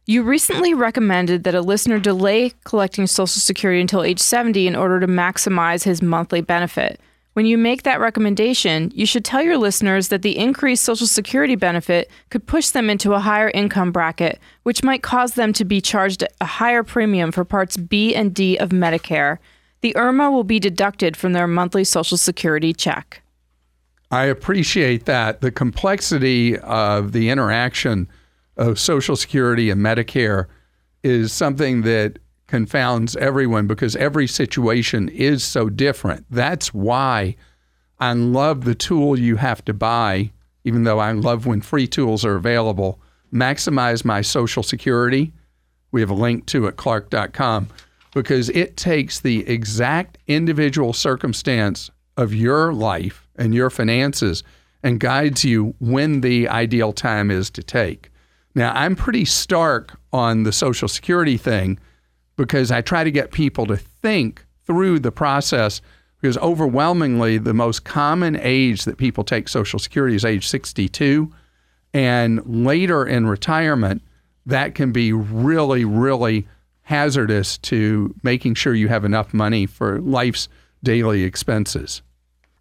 You 0.08 0.24
recently 0.24 0.74
recommended 0.74 1.44
that 1.44 1.56
a 1.56 1.62
listener 1.62 2.00
delay 2.00 2.54
collecting 2.63 3.06
Social 3.08 3.39
Security 3.39 3.82
until 3.82 4.04
age 4.04 4.20
70 4.20 4.68
in 4.68 4.75
order 4.75 5.00
to 5.00 5.08
maximize 5.08 5.84
his 5.84 6.01
monthly 6.01 6.42
benefit. 6.42 7.00
When 7.36 7.46
you 7.46 7.58
make 7.58 7.84
that 7.84 8.00
recommendation, 8.00 8.94
you 8.96 9.06
should 9.06 9.25
tell 9.25 9.44
your 9.44 9.58
listeners 9.58 10.08
that 10.08 10.22
the 10.22 10.38
increased 10.38 10.86
Social 10.86 11.06
Security 11.06 11.56
benefit 11.56 12.10
could 12.30 12.48
push 12.48 12.70
them 12.70 12.89
into 12.89 13.12
a 13.12 13.20
higher 13.20 13.50
income 13.50 13.92
bracket, 13.92 14.39
which 14.63 14.84
might 14.84 15.04
cause 15.04 15.34
them 15.34 15.51
to 15.51 15.65
be 15.65 15.82
charged 15.82 16.24
a 16.39 16.46
higher 16.46 16.82
premium 16.82 17.34
for 17.34 17.44
parts 17.44 17.75
B 17.75 18.15
and 18.15 18.34
D 18.34 18.56
of 18.56 18.70
Medicare. 18.70 19.39
The 19.82 19.94
IRMAA 19.98 20.32
will 20.32 20.46
be 20.46 20.62
deducted 20.62 21.18
from 21.18 21.34
their 21.34 21.46
monthly 21.46 21.84
Social 21.84 22.15
Security 22.15 22.72
check. 22.72 23.22
I 24.12 24.24
appreciate 24.24 25.04
that. 25.04 25.42
The 25.42 25.51
complexity 25.51 26.58
of 26.60 27.12
the 27.12 27.30
interaction 27.30 28.08
of 28.56 28.80
Social 28.80 29.18
Security 29.18 29.70
and 29.70 29.82
Medicare 29.82 30.46
is 31.04 31.34
something 31.34 31.82
that 31.82 32.18
confounds 32.48 33.16
everyone 33.16 33.68
because 33.68 33.96
every 33.96 34.28
situation 34.28 35.10
is 35.10 35.44
so 35.44 35.70
different. 35.70 36.25
That's 36.30 36.74
why 36.74 37.36
I 38.00 38.14
love 38.14 38.66
the 38.66 38.75
tool 38.75 39.18
you 39.18 39.38
have 39.38 39.64
to 39.66 39.74
buy, 39.74 40.32
even 40.64 40.84
though 40.84 41.00
I 41.00 41.12
love 41.12 41.46
when 41.46 41.62
free 41.62 41.88
tools 41.88 42.25
are 42.25 42.36
available. 42.36 43.00
Maximize 43.34 44.06
my 44.06 44.22
Social 44.22 44.64
Security. 44.64 45.34
We 45.92 46.02
have 46.02 46.10
a 46.10 46.16
link 46.16 46.46
to 46.48 46.68
at 46.68 46.75
clark.com 46.75 47.70
because 48.14 48.50
it 48.50 48.78
takes 48.78 49.20
the 49.20 49.48
exact 49.48 50.18
individual 50.28 50.94
circumstance 50.94 51.90
of 52.18 52.34
your 52.34 52.74
life 52.74 53.28
and 53.36 53.54
your 53.54 53.70
finances 53.70 54.44
and 54.84 55.00
guides 55.00 55.44
you 55.44 55.75
when 55.80 56.22
the 56.22 56.48
ideal 56.48 56.94
time 56.94 57.32
is 57.32 57.50
to 57.50 57.64
take. 57.64 58.12
Now, 58.54 58.72
I'm 58.74 58.96
pretty 58.96 59.25
stark 59.25 59.98
on 60.14 60.44
the 60.44 60.54
Social 60.54 60.88
Security 60.88 61.38
thing 61.38 61.80
because 62.36 62.72
I 62.72 62.82
try 62.82 63.04
to 63.04 63.12
get 63.12 63.32
people 63.32 63.65
to 63.68 63.77
think 63.77 64.46
through 64.65 65.00
the 65.00 65.12
process 65.12 65.82
because 66.22 66.38
overwhelmingly 66.38 67.38
the 67.38 67.54
most 67.54 67.84
common 67.84 68.38
age 68.42 68.86
that 68.86 68.98
people 68.98 69.24
take 69.24 69.48
Social 69.48 69.80
Security 69.80 70.15
is 70.15 70.25
age 70.25 70.48
62. 70.48 71.32
And 71.94 72.42
later 72.46 73.06
in 73.06 73.27
retirement, 73.27 74.01
that 74.46 74.75
can 74.75 74.92
be 74.92 75.13
really, 75.13 75.86
really 75.86 76.48
hazardous 76.84 77.58
to 77.60 78.13
making 78.24 78.56
sure 78.56 78.74
you 78.74 78.88
have 78.88 79.06
enough 79.06 79.34
money 79.34 79.65
for 79.65 80.00
life's 80.01 80.48
daily 80.84 81.24
expenses. 81.24 82.01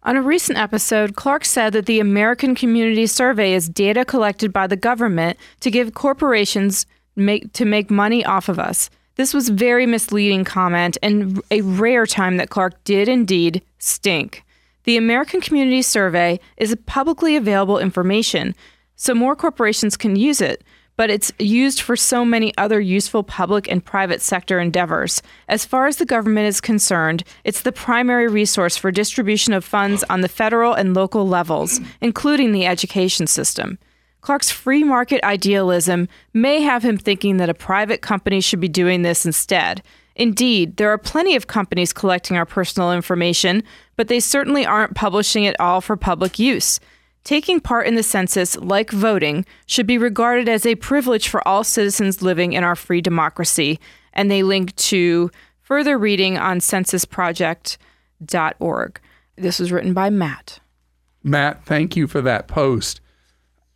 On 0.03 0.15
a 0.15 0.21
recent 0.21 0.59
episode, 0.59 1.15
Clark 1.15 1.45
said 1.45 1.73
that 1.73 1.87
the 1.87 1.99
American 1.99 2.53
Community 2.53 3.07
Survey 3.07 3.53
is 3.53 3.67
data 3.67 4.05
collected 4.05 4.53
by 4.53 4.67
the 4.67 4.75
government 4.75 5.37
to 5.61 5.71
give 5.71 5.95
corporations 5.95 6.85
make, 7.15 7.51
to 7.53 7.65
make 7.65 7.89
money 7.89 8.23
off 8.23 8.47
of 8.47 8.59
us. 8.59 8.89
This 9.15 9.33
was 9.33 9.49
very 9.49 9.85
misleading 9.85 10.43
comment 10.43 10.97
and 11.01 11.41
a 11.51 11.61
rare 11.61 12.05
time 12.05 12.37
that 12.37 12.49
Clark 12.49 12.83
did 12.83 13.07
indeed 13.07 13.61
stink. 13.79 14.43
The 14.83 14.97
American 14.97 15.41
Community 15.41 15.81
Survey 15.81 16.39
is 16.57 16.75
publicly 16.85 17.35
available 17.35 17.79
information, 17.79 18.53
so 18.95 19.13
more 19.13 19.35
corporations 19.35 19.97
can 19.97 20.15
use 20.15 20.41
it 20.41 20.63
but 20.97 21.09
it's 21.09 21.31
used 21.39 21.81
for 21.81 21.95
so 21.95 22.23
many 22.23 22.53
other 22.57 22.79
useful 22.79 23.23
public 23.23 23.69
and 23.69 23.83
private 23.83 24.21
sector 24.21 24.59
endeavors. 24.59 25.21
As 25.47 25.65
far 25.65 25.87
as 25.87 25.97
the 25.97 26.05
government 26.05 26.47
is 26.47 26.61
concerned, 26.61 27.23
it's 27.43 27.61
the 27.61 27.71
primary 27.71 28.27
resource 28.27 28.77
for 28.77 28.91
distribution 28.91 29.53
of 29.53 29.65
funds 29.65 30.03
on 30.09 30.21
the 30.21 30.29
federal 30.29 30.73
and 30.73 30.93
local 30.93 31.27
levels, 31.27 31.79
including 32.01 32.51
the 32.51 32.65
education 32.65 33.27
system. 33.27 33.77
Clark's 34.25 34.49
free 34.49 34.83
market 34.83 35.23
idealism 35.23 36.09
may 36.33 36.61
have 36.61 36.83
him 36.83 36.97
thinking 36.97 37.37
that 37.37 37.47
a 37.47 37.53
private 37.53 38.01
company 38.01 38.41
should 38.41 38.59
be 38.59 38.67
doing 38.67 39.03
this 39.03 39.23
instead. 39.23 39.83
Indeed, 40.15 40.77
there 40.77 40.89
are 40.89 40.97
plenty 40.97 41.35
of 41.35 41.45
companies 41.45 41.93
collecting 41.93 42.35
our 42.35 42.47
personal 42.47 42.91
information, 42.91 43.61
but 43.95 44.07
they 44.07 44.19
certainly 44.19 44.65
aren't 44.65 44.95
publishing 44.95 45.43
it 45.43 45.55
all 45.59 45.79
for 45.79 45.95
public 45.95 46.39
use. 46.39 46.79
Taking 47.23 47.59
part 47.59 47.85
in 47.85 47.93
the 47.93 48.01
census, 48.01 48.57
like 48.57 48.89
voting, 48.89 49.45
should 49.67 49.85
be 49.85 49.99
regarded 49.99 50.49
as 50.49 50.65
a 50.65 50.73
privilege 50.73 51.27
for 51.27 51.47
all 51.47 51.63
citizens 51.63 52.23
living 52.23 52.53
in 52.53 52.63
our 52.63 52.75
free 52.75 53.01
democracy. 53.01 53.79
And 54.13 54.31
they 54.31 54.41
link 54.41 54.75
to 54.77 55.29
further 55.61 55.99
reading 55.99 56.35
on 56.35 56.61
censusproject.org. 56.61 58.99
This 59.35 59.59
was 59.59 59.71
written 59.71 59.93
by 59.93 60.09
Matt. 60.09 60.59
Matt, 61.21 61.63
thank 61.63 61.95
you 61.95 62.07
for 62.07 62.21
that 62.21 62.47
post. 62.47 63.01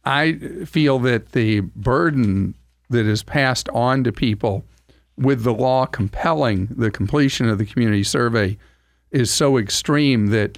I 0.06 0.34
feel 0.66 1.00
that 1.00 1.34
the 1.34 1.62
burden 1.62 2.56
that 2.90 3.06
is 3.06 3.24
passed 3.24 3.70
on 3.70 4.04
to 4.04 4.12
people 4.12 4.66
with 5.18 5.44
the 5.44 5.54
law 5.54 5.86
compelling 5.86 6.68
the 6.72 6.90
completion 6.90 7.50
of 7.50 7.58
the 7.58 7.66
community 7.66 8.04
survey 8.04 8.58
is 9.12 9.30
so 9.30 9.58
extreme 9.58 10.28
that 10.28 10.58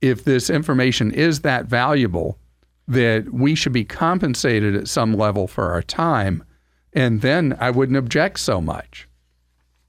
if 0.00 0.24
this 0.24 0.48
information 0.48 1.10
is 1.10 1.40
that 1.40 1.66
valuable, 1.66 2.38
that 2.86 3.32
we 3.32 3.54
should 3.54 3.72
be 3.72 3.84
compensated 3.84 4.76
at 4.76 4.88
some 4.88 5.14
level 5.14 5.46
for 5.46 5.72
our 5.72 5.82
time, 5.82 6.44
and 6.92 7.20
then 7.20 7.56
I 7.58 7.70
wouldn't 7.70 7.98
object 7.98 8.38
so 8.38 8.60
much. 8.60 9.08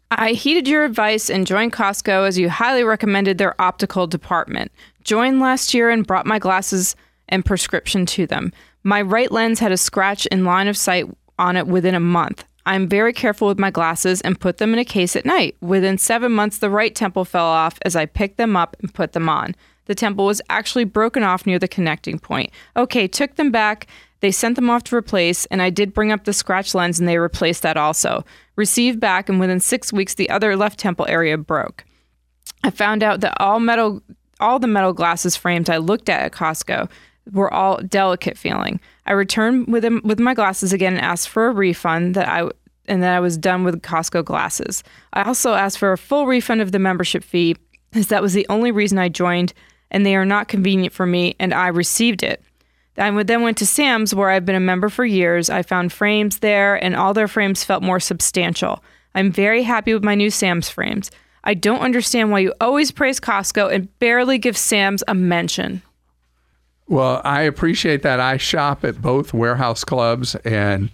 I 0.10 0.32
heeded 0.32 0.68
your 0.68 0.86
advice 0.86 1.30
and 1.30 1.46
joined 1.46 1.74
Costco 1.74 2.28
as 2.28 2.38
you 2.38 2.50
highly 2.50 2.84
recommended 2.84 3.38
their 3.38 3.60
optical 3.62 4.08
department. 4.08 4.72
Joined 5.04 5.42
last 5.42 5.74
year 5.74 5.90
and 5.90 6.08
brought 6.08 6.26
my 6.26 6.40
glasses 6.40 6.96
and 7.30 7.46
prescription 7.46 8.06
to 8.08 8.26
them. 8.26 8.54
My 8.88 9.02
right 9.02 9.30
lens 9.30 9.60
had 9.60 9.74
a 9.74 9.78
scratch 9.78 10.26
in 10.28 10.46
line 10.46 10.70
of 10.70 10.78
sight 10.78 11.06
on 11.38 11.58
it 11.58 11.68
within 11.68 11.94
a 11.94 12.00
month. 12.00 12.46
I'm 12.66 12.88
very 12.88 13.12
careful 13.12 13.50
with 13.50 13.60
my 13.60 13.70
glasses 13.70 14.22
and 14.22 14.40
put 14.40 14.60
them 14.60 14.72
in 14.72 14.80
a 14.80 14.86
case 14.86 15.18
at 15.18 15.26
night. 15.26 15.58
Within 15.60 15.98
seven 15.98 16.32
months, 16.32 16.60
the 16.60 16.70
right 16.70 16.96
temple 16.96 17.26
fell 17.26 17.46
off 17.46 17.78
as 17.84 17.98
I 17.98 18.06
picked 18.06 18.38
them 18.38 18.56
up 18.56 18.78
and 18.80 18.94
put 18.94 19.12
them 19.12 19.28
on 19.28 19.56
the 19.88 19.96
temple 19.96 20.26
was 20.26 20.42
actually 20.50 20.84
broken 20.84 21.24
off 21.24 21.46
near 21.46 21.58
the 21.58 21.68
connecting 21.68 22.20
point. 22.20 22.52
Okay, 22.76 23.08
took 23.08 23.36
them 23.36 23.52
back. 23.52 23.88
They 24.20 24.32
sent 24.32 24.56
them 24.56 24.70
off 24.70 24.84
to 24.86 24.96
replace, 24.96 25.46
and 25.48 25.62
I 25.62 25.70
did 25.70 25.94
bring 25.94 26.12
up 26.12 26.26
the 26.26 26.34
scratch 26.34 26.76
lens 26.76 27.00
and 27.00 27.08
they 27.08 27.18
replaced 27.18 27.64
that 27.64 27.78
also. 27.78 28.24
Received 28.56 29.00
back, 29.00 29.30
and 29.30 29.40
within 29.40 29.60
six 29.60 29.92
weeks, 29.92 30.14
the 30.14 30.30
other 30.30 30.56
left 30.56 30.80
temple 30.80 31.06
area 31.08 31.38
broke. 31.38 31.86
I 32.64 32.70
found 32.70 33.04
out 33.04 33.22
that 33.22 33.40
all 33.40 33.60
metal, 33.60 34.02
all 34.40 34.60
the 34.60 34.68
metal 34.68 34.94
glasses 34.94 35.36
frames 35.36 35.70
I 35.70 35.78
looked 35.78 36.10
at 36.10 36.22
at 36.22 36.32
Costco 36.32 36.90
were 37.32 37.54
all 37.54 37.78
delicate 37.82 38.38
feeling. 38.38 38.80
I 39.06 39.14
returned 39.14 39.68
with 39.68 39.84
them 39.84 40.02
with 40.04 40.20
my 40.20 40.34
glasses 40.34 40.74
again 40.74 40.94
and 40.94 41.02
asked 41.02 41.30
for 41.30 41.48
a 41.48 41.54
refund 41.54 42.16
that 42.16 42.28
I 42.28 42.50
and 42.90 43.04
that 43.04 43.16
I 43.16 43.20
was 43.20 43.38
done 43.38 43.64
with 43.64 43.82
Costco 43.82 44.24
glasses. 44.24 44.84
I 45.12 45.24
also 45.24 45.54
asked 45.54 45.78
for 45.78 45.92
a 45.92 45.98
full 45.98 46.26
refund 46.26 46.62
of 46.62 46.72
the 46.72 46.80
membership 46.80 47.24
fee, 47.24 47.58
as 47.94 48.08
that 48.08 48.22
was 48.22 48.34
the 48.34 48.46
only 48.50 48.72
reason 48.72 48.98
I 48.98 49.10
joined 49.10 49.54
and 49.92 50.06
they 50.06 50.16
are 50.16 50.26
not 50.26 50.48
convenient 50.48 50.94
for 50.94 51.06
me, 51.06 51.36
and 51.40 51.54
I 51.54 51.68
received 51.68 52.24
it. 52.24 52.44
I 52.98 53.12
then 53.24 53.44
went 53.44 53.58
to 53.58 53.66
Sam's, 53.66 54.14
where 54.14 54.30
I've 54.30 54.46
been 54.46 54.56
a 54.56 54.60
member 54.60 54.90
for 54.90 55.06
years. 55.06 55.50
I 55.50 55.62
found 55.62 55.94
frames 55.94 56.40
there, 56.40 56.76
and 56.84 56.96
all 56.96 57.14
their 57.14 57.28
frames 57.28 57.64
felt 57.64 57.84
more 57.84 58.00
substantial. 58.00 58.84
I'm 59.14 59.32
very 59.32 59.64
happy 59.64 59.94
with 59.94 60.04
my 60.04 60.16
new 60.16 60.30
Sam's 60.30 60.70
frames. 60.70 61.12
I 61.44 61.54
don't 61.54 61.80
understand 61.80 62.32
why 62.32 62.40
you 62.40 62.54
always 62.60 62.92
praise 62.92 63.20
Costco 63.20 63.72
and 63.72 64.00
barely 64.00 64.38
give 64.38 64.58
Sam's 64.58 65.04
a 65.08 65.14
mention. 65.14 65.82
Well, 66.88 67.22
I 67.26 67.42
appreciate 67.42 68.02
that. 68.04 68.20
I 68.20 68.38
shop 68.38 68.86
at 68.86 69.02
both 69.02 69.34
warehouse 69.34 69.84
clubs, 69.84 70.36
and 70.36 70.90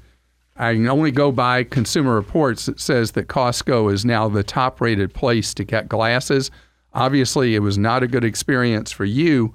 I 0.58 0.74
can 0.74 0.88
only 0.88 1.12
go 1.12 1.32
by 1.32 1.64
Consumer 1.64 2.16
Reports 2.16 2.66
that 2.66 2.80
says 2.80 3.12
that 3.12 3.28
Costco 3.28 3.94
is 3.94 4.04
now 4.04 4.28
the 4.28 4.44
top 4.44 4.82
rated 4.82 5.14
place 5.14 5.54
to 5.54 5.64
get 5.64 5.88
glasses. 5.88 6.50
Obviously, 6.94 7.56
it 7.56 7.60
was 7.60 7.78
not 7.78 8.04
a 8.04 8.08
good 8.08 8.24
experience 8.24 8.92
for 8.92 9.06
you. 9.06 9.54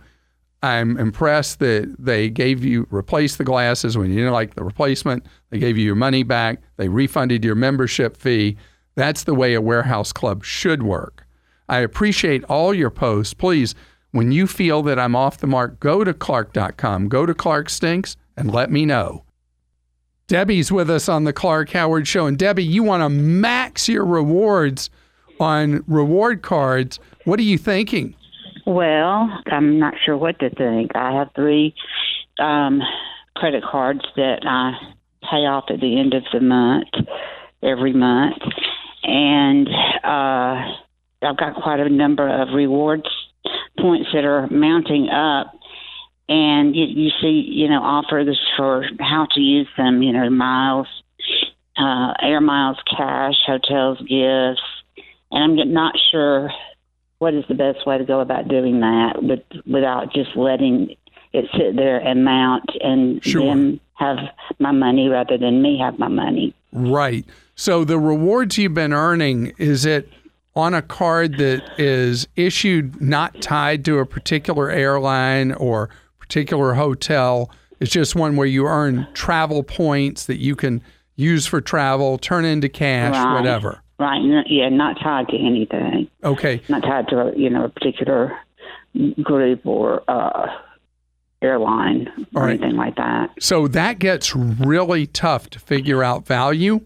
I'm 0.62 0.96
impressed 0.96 1.60
that 1.60 1.94
they 1.98 2.28
gave 2.30 2.64
you 2.64 2.86
replaced 2.90 3.38
the 3.38 3.44
glasses 3.44 3.96
when 3.96 4.10
you 4.10 4.16
didn't 4.16 4.32
like 4.32 4.54
the 4.54 4.64
replacement. 4.64 5.24
They 5.50 5.58
gave 5.58 5.78
you 5.78 5.84
your 5.84 5.94
money 5.94 6.24
back. 6.24 6.60
They 6.76 6.88
refunded 6.88 7.44
your 7.44 7.54
membership 7.54 8.16
fee. 8.16 8.56
That's 8.96 9.24
the 9.24 9.34
way 9.34 9.54
a 9.54 9.60
warehouse 9.60 10.12
club 10.12 10.44
should 10.44 10.82
work. 10.82 11.24
I 11.68 11.78
appreciate 11.78 12.42
all 12.44 12.74
your 12.74 12.90
posts. 12.90 13.34
Please, 13.34 13.76
when 14.12 14.32
you 14.32 14.46
feel 14.46 14.82
that 14.82 14.98
I'm 14.98 15.14
off 15.14 15.38
the 15.38 15.46
mark, 15.46 15.80
go 15.80 16.04
to 16.04 16.14
Clark.com, 16.14 17.08
go 17.08 17.26
to 17.26 17.34
Clark 17.34 17.68
Stinks, 17.68 18.16
and 18.36 18.50
let 18.50 18.70
me 18.70 18.86
know. 18.86 19.24
Debbie's 20.26 20.70
with 20.70 20.90
us 20.90 21.08
on 21.08 21.24
the 21.24 21.32
Clark 21.32 21.70
Howard 21.70 22.06
Show. 22.06 22.26
And 22.26 22.38
Debbie, 22.38 22.64
you 22.64 22.82
want 22.82 23.02
to 23.02 23.08
max 23.08 23.88
your 23.88 24.04
rewards 24.04 24.90
on 25.40 25.84
reward 25.86 26.42
cards 26.42 26.98
what 27.28 27.38
are 27.38 27.42
you 27.42 27.58
thinking? 27.58 28.14
Well, 28.64 29.28
I'm 29.52 29.78
not 29.78 29.92
sure 30.02 30.16
what 30.16 30.38
to 30.38 30.48
think. 30.48 30.92
I 30.94 31.12
have 31.12 31.28
three 31.34 31.74
um, 32.38 32.80
credit 33.36 33.62
cards 33.62 34.00
that 34.16 34.46
I 34.46 34.72
pay 35.30 35.44
off 35.44 35.64
at 35.68 35.80
the 35.80 36.00
end 36.00 36.14
of 36.14 36.22
the 36.32 36.40
month, 36.40 36.88
every 37.62 37.92
month, 37.92 38.38
and 39.02 39.68
uh, 40.02 40.72
I've 41.20 41.36
got 41.36 41.56
quite 41.62 41.80
a 41.80 41.90
number 41.90 42.26
of 42.26 42.54
rewards 42.54 43.10
points 43.78 44.10
that 44.12 44.24
are 44.24 44.48
mounting 44.48 45.08
up. 45.08 45.54
And 46.28 46.76
you, 46.76 46.84
you 46.84 47.10
see, 47.22 47.44
you 47.48 47.68
know, 47.68 47.82
offers 47.82 48.38
for 48.56 48.84
how 49.00 49.26
to 49.34 49.40
use 49.40 49.68
them. 49.78 50.02
You 50.02 50.12
know, 50.12 50.28
miles, 50.28 50.86
uh, 51.78 52.12
air 52.20 52.40
miles, 52.40 52.76
cash, 52.94 53.36
hotels, 53.46 53.98
gifts, 54.00 54.62
and 55.30 55.60
I'm 55.60 55.72
not 55.72 55.94
sure 56.10 56.50
what 57.18 57.34
is 57.34 57.44
the 57.48 57.54
best 57.54 57.86
way 57.86 57.98
to 57.98 58.04
go 58.04 58.20
about 58.20 58.48
doing 58.48 58.80
that 58.80 59.16
but 59.22 59.44
without 59.66 60.12
just 60.12 60.36
letting 60.36 60.94
it 61.32 61.44
sit 61.56 61.76
there 61.76 61.98
and 61.98 62.24
mount 62.24 62.70
and 62.80 63.22
sure. 63.24 63.44
them 63.44 63.80
have 63.94 64.18
my 64.58 64.70
money 64.70 65.08
rather 65.08 65.36
than 65.36 65.60
me 65.60 65.78
have 65.78 65.98
my 65.98 66.08
money. 66.08 66.54
Right. 66.72 67.26
So 67.54 67.84
the 67.84 67.98
rewards 67.98 68.56
you've 68.56 68.74
been 68.74 68.92
earning 68.92 69.52
is 69.58 69.84
it 69.84 70.10
on 70.54 70.74
a 70.74 70.82
card 70.82 71.38
that 71.38 71.62
is 71.78 72.26
issued 72.36 73.00
not 73.00 73.40
tied 73.40 73.84
to 73.84 73.98
a 73.98 74.06
particular 74.06 74.70
airline 74.70 75.52
or 75.52 75.88
particular 76.18 76.74
hotel. 76.74 77.50
It's 77.80 77.90
just 77.90 78.16
one 78.16 78.36
where 78.36 78.46
you 78.46 78.66
earn 78.66 79.06
travel 79.14 79.62
points 79.62 80.26
that 80.26 80.38
you 80.38 80.56
can 80.56 80.82
use 81.16 81.46
for 81.46 81.60
travel, 81.60 82.18
turn 82.18 82.44
into 82.44 82.68
cash, 82.68 83.14
right. 83.14 83.34
whatever. 83.34 83.80
Right. 83.98 84.20
Yeah, 84.46 84.68
not 84.68 85.00
tied 85.00 85.28
to 85.28 85.36
anything. 85.36 86.08
Okay. 86.22 86.60
Not 86.68 86.82
tied 86.82 87.08
to 87.08 87.20
a, 87.20 87.36
you 87.36 87.50
know 87.50 87.64
a 87.64 87.68
particular 87.68 88.38
group 89.22 89.66
or 89.66 90.02
uh, 90.08 90.46
airline 91.42 92.08
or 92.34 92.42
right. 92.42 92.50
anything 92.50 92.76
like 92.76 92.96
that. 92.96 93.30
So 93.40 93.68
that 93.68 93.98
gets 93.98 94.34
really 94.34 95.06
tough 95.06 95.50
to 95.50 95.58
figure 95.58 96.04
out 96.04 96.26
value. 96.26 96.80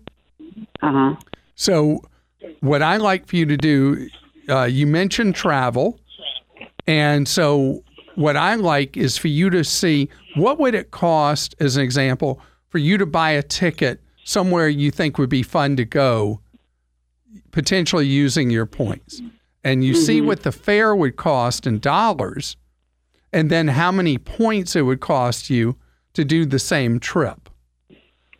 Uh 0.82 0.92
huh. 0.92 1.16
So 1.54 2.02
what 2.60 2.82
I 2.82 2.96
like 2.96 3.26
for 3.26 3.36
you 3.36 3.46
to 3.46 3.56
do, 3.56 4.08
uh, 4.48 4.64
you 4.64 4.86
mentioned 4.86 5.34
travel. 5.34 5.98
And 6.86 7.28
so 7.28 7.82
what 8.14 8.36
I 8.36 8.54
like 8.56 8.96
is 8.96 9.16
for 9.16 9.28
you 9.28 9.50
to 9.50 9.64
see 9.64 10.08
what 10.34 10.58
would 10.58 10.74
it 10.74 10.90
cost, 10.90 11.54
as 11.60 11.76
an 11.76 11.82
example, 11.82 12.40
for 12.68 12.78
you 12.78 12.98
to 12.98 13.06
buy 13.06 13.30
a 13.30 13.42
ticket 13.42 14.00
somewhere 14.24 14.68
you 14.68 14.90
think 14.90 15.18
would 15.18 15.30
be 15.30 15.42
fun 15.42 15.76
to 15.76 15.84
go, 15.84 16.40
potentially 17.50 18.06
using 18.06 18.50
your 18.50 18.66
points. 18.66 19.20
And 19.64 19.84
you 19.84 19.94
see 19.94 20.20
what 20.20 20.42
the 20.42 20.52
fare 20.52 20.94
would 20.94 21.16
cost 21.16 21.66
in 21.66 21.78
dollars, 21.78 22.56
and 23.32 23.50
then 23.50 23.68
how 23.68 23.92
many 23.92 24.18
points 24.18 24.74
it 24.74 24.82
would 24.82 25.00
cost 25.00 25.50
you 25.50 25.76
to 26.14 26.24
do 26.24 26.44
the 26.44 26.58
same 26.58 26.98
trip. 26.98 27.48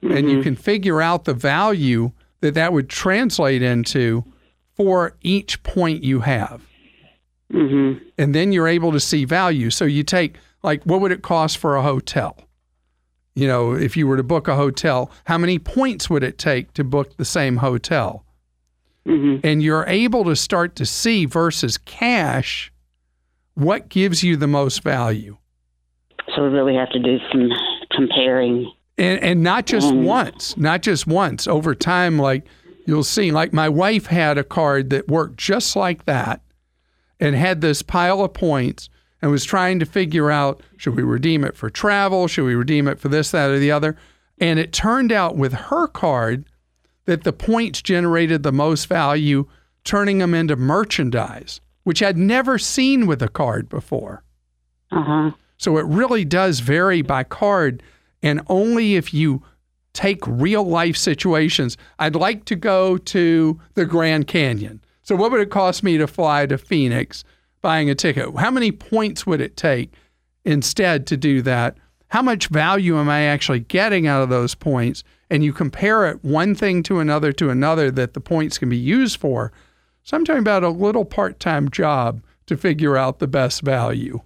And 0.02 0.28
you 0.28 0.42
can 0.42 0.56
figure 0.56 1.00
out 1.00 1.25
the 1.25 1.35
value 1.35 2.11
that 2.43 2.55
that 2.55 2.73
would 2.73 2.91
translate 2.91 3.63
into 3.63 4.25
for 4.77 5.17
each 5.23 5.63
point 5.63 6.05
you 6.05 6.21
have. 6.21 6.63
Mm-hmm. 7.53 8.05
And 8.19 8.35
then 8.35 8.53
you're 8.53 8.69
able 8.69 8.93
to 8.93 9.01
see 9.01 9.25
value. 9.25 9.71
So 9.71 9.85
you 9.85 10.03
take, 10.03 10.37
like, 10.63 10.83
what 10.85 11.01
would 11.01 11.13
it 11.13 11.23
cost 11.23 11.59
for 11.59 11.77
a 11.77 11.83
hotel? 11.83 12.37
You 13.35 13.47
know, 13.47 13.73
if 13.73 13.97
you 13.97 14.07
were 14.07 14.17
to 14.17 14.23
book 14.23 14.49
a 14.49 14.57
hotel, 14.57 15.11
how 15.25 15.39
many 15.39 15.59
points 15.59 16.11
would 16.11 16.23
it 16.23 16.37
take 16.37 16.75
to 16.75 16.85
book 16.85 17.17
the 17.17 17.25
same 17.25 17.57
hotel? 17.57 18.25
Mm-hmm. 19.07 19.47
And 19.47 19.63
you're 19.63 19.87
able 19.87 20.25
to 20.25 20.37
start 20.37 20.77
to 20.77 20.87
see 20.87 21.25
versus 21.25 21.79
cash 21.79 22.73
what 23.55 23.89
gives 23.89 24.23
you 24.23 24.37
the 24.37 24.47
most 24.47 24.83
value. 24.83 25.37
So 26.35 26.43
we 26.43 26.49
really 26.49 26.75
have 26.75 26.91
to 26.91 26.99
do 26.99 27.19
some 27.31 27.51
comparing. 27.91 28.71
And 28.99 29.21
and 29.23 29.43
not 29.43 29.67
just 29.67 29.89
Mm. 29.93 30.05
once, 30.05 30.57
not 30.57 30.83
just 30.83 31.07
once. 31.07 31.47
Over 31.47 31.75
time, 31.75 32.19
like 32.19 32.47
you'll 32.87 33.05
see, 33.05 33.31
like 33.31 33.53
my 33.53 33.69
wife 33.69 34.07
had 34.07 34.39
a 34.39 34.45
card 34.45 34.91
that 34.91 35.09
worked 35.09 35.37
just 35.39 35.77
like 35.77 36.05
that, 36.07 36.41
and 37.21 37.35
had 37.37 37.61
this 37.61 37.83
pile 37.83 38.23
of 38.23 38.33
points, 38.33 38.89
and 39.21 39.31
was 39.31 39.45
trying 39.45 39.79
to 39.79 39.87
figure 39.87 40.31
out 40.31 40.63
should 40.77 40.97
we 40.97 41.03
redeem 41.03 41.45
it 41.45 41.57
for 41.57 41.71
travel, 41.71 42.27
should 42.27 42.45
we 42.45 42.55
redeem 42.55 42.89
it 42.89 42.99
for 42.99 43.09
this, 43.09 43.31
that, 43.31 43.51
or 43.51 43.59
the 43.59 43.71
other, 43.71 43.97
and 44.39 44.59
it 44.59 44.73
turned 44.73 45.13
out 45.13 45.37
with 45.37 45.53
her 45.53 45.87
card 45.87 46.45
that 47.05 47.25
the 47.25 47.33
points 47.33 47.83
generated 47.83 48.43
the 48.43 48.53
most 48.53 48.87
value, 48.87 49.47
turning 49.85 50.19
them 50.19 50.35
into 50.35 50.55
merchandise, 50.57 51.61
which 51.85 52.03
I'd 52.03 52.17
never 52.19 52.59
seen 52.59 53.07
with 53.07 53.23
a 53.23 53.29
card 53.29 53.69
before. 53.69 54.23
Uh 54.91 55.03
huh. 55.03 55.31
So 55.57 55.79
it 55.79 55.87
really 55.87 56.25
does 56.25 56.61
vary 56.61 57.03
by 57.03 57.23
card, 57.25 57.83
and 58.23 58.41
only 58.49 58.95
if 58.95 59.12
you 59.12 59.43
take 59.93 60.26
real 60.26 60.64
life 60.64 60.97
situations. 60.97 61.76
I'd 61.99 62.14
like 62.14 62.45
to 62.47 62.57
go 62.57 62.97
to 62.97 63.61
the 63.75 63.85
Grand 63.85 64.26
Canyon. 64.26 64.81
So 65.02 65.17
what 65.17 65.31
would 65.33 65.41
it 65.41 65.50
cost 65.50 65.83
me 65.83 65.99
to 65.99 66.07
fly 66.07 66.47
to 66.47 66.57
Phoenix 66.57 67.25
buying 67.61 67.91
a 67.91 67.95
ticket? 67.95 68.35
How 68.37 68.50
many 68.50 68.73
points 68.73 69.26
would 69.26 69.41
it 69.41 69.57
take 69.57 69.93
instead 70.45 71.07
to 71.09 71.17
do 71.17 71.43
that? 71.43 71.76
How 72.09 72.23
much 72.23 72.49
value 72.49 72.99
am 72.99 73.09
I 73.09 73.23
actually 73.23 73.61
getting 73.61 74.07
out 74.07 74.23
of 74.23 74.29
those 74.29 74.55
points? 74.55 75.02
And 75.31 75.43
you 75.43 75.52
compare 75.52 76.07
it 76.07 76.23
one 76.23 76.55
thing 76.55 76.83
to 76.85 77.00
another 77.00 77.33
to 77.33 77.50
another 77.50 77.91
that 77.91 78.14
the 78.14 78.21
points 78.21 78.59
can 78.59 78.69
be 78.69 78.76
used 78.76 79.19
for. 79.19 79.52
So 80.02 80.17
I'm 80.17 80.25
talking 80.25 80.41
about 80.41 80.64
a 80.64 80.69
little 80.69 81.05
part 81.05 81.41
time 81.41 81.71
job 81.71 82.23
to 82.47 82.57
figure 82.57 82.97
out 82.97 83.19
the 83.19 83.29
best 83.29 83.62
value. 83.62 84.21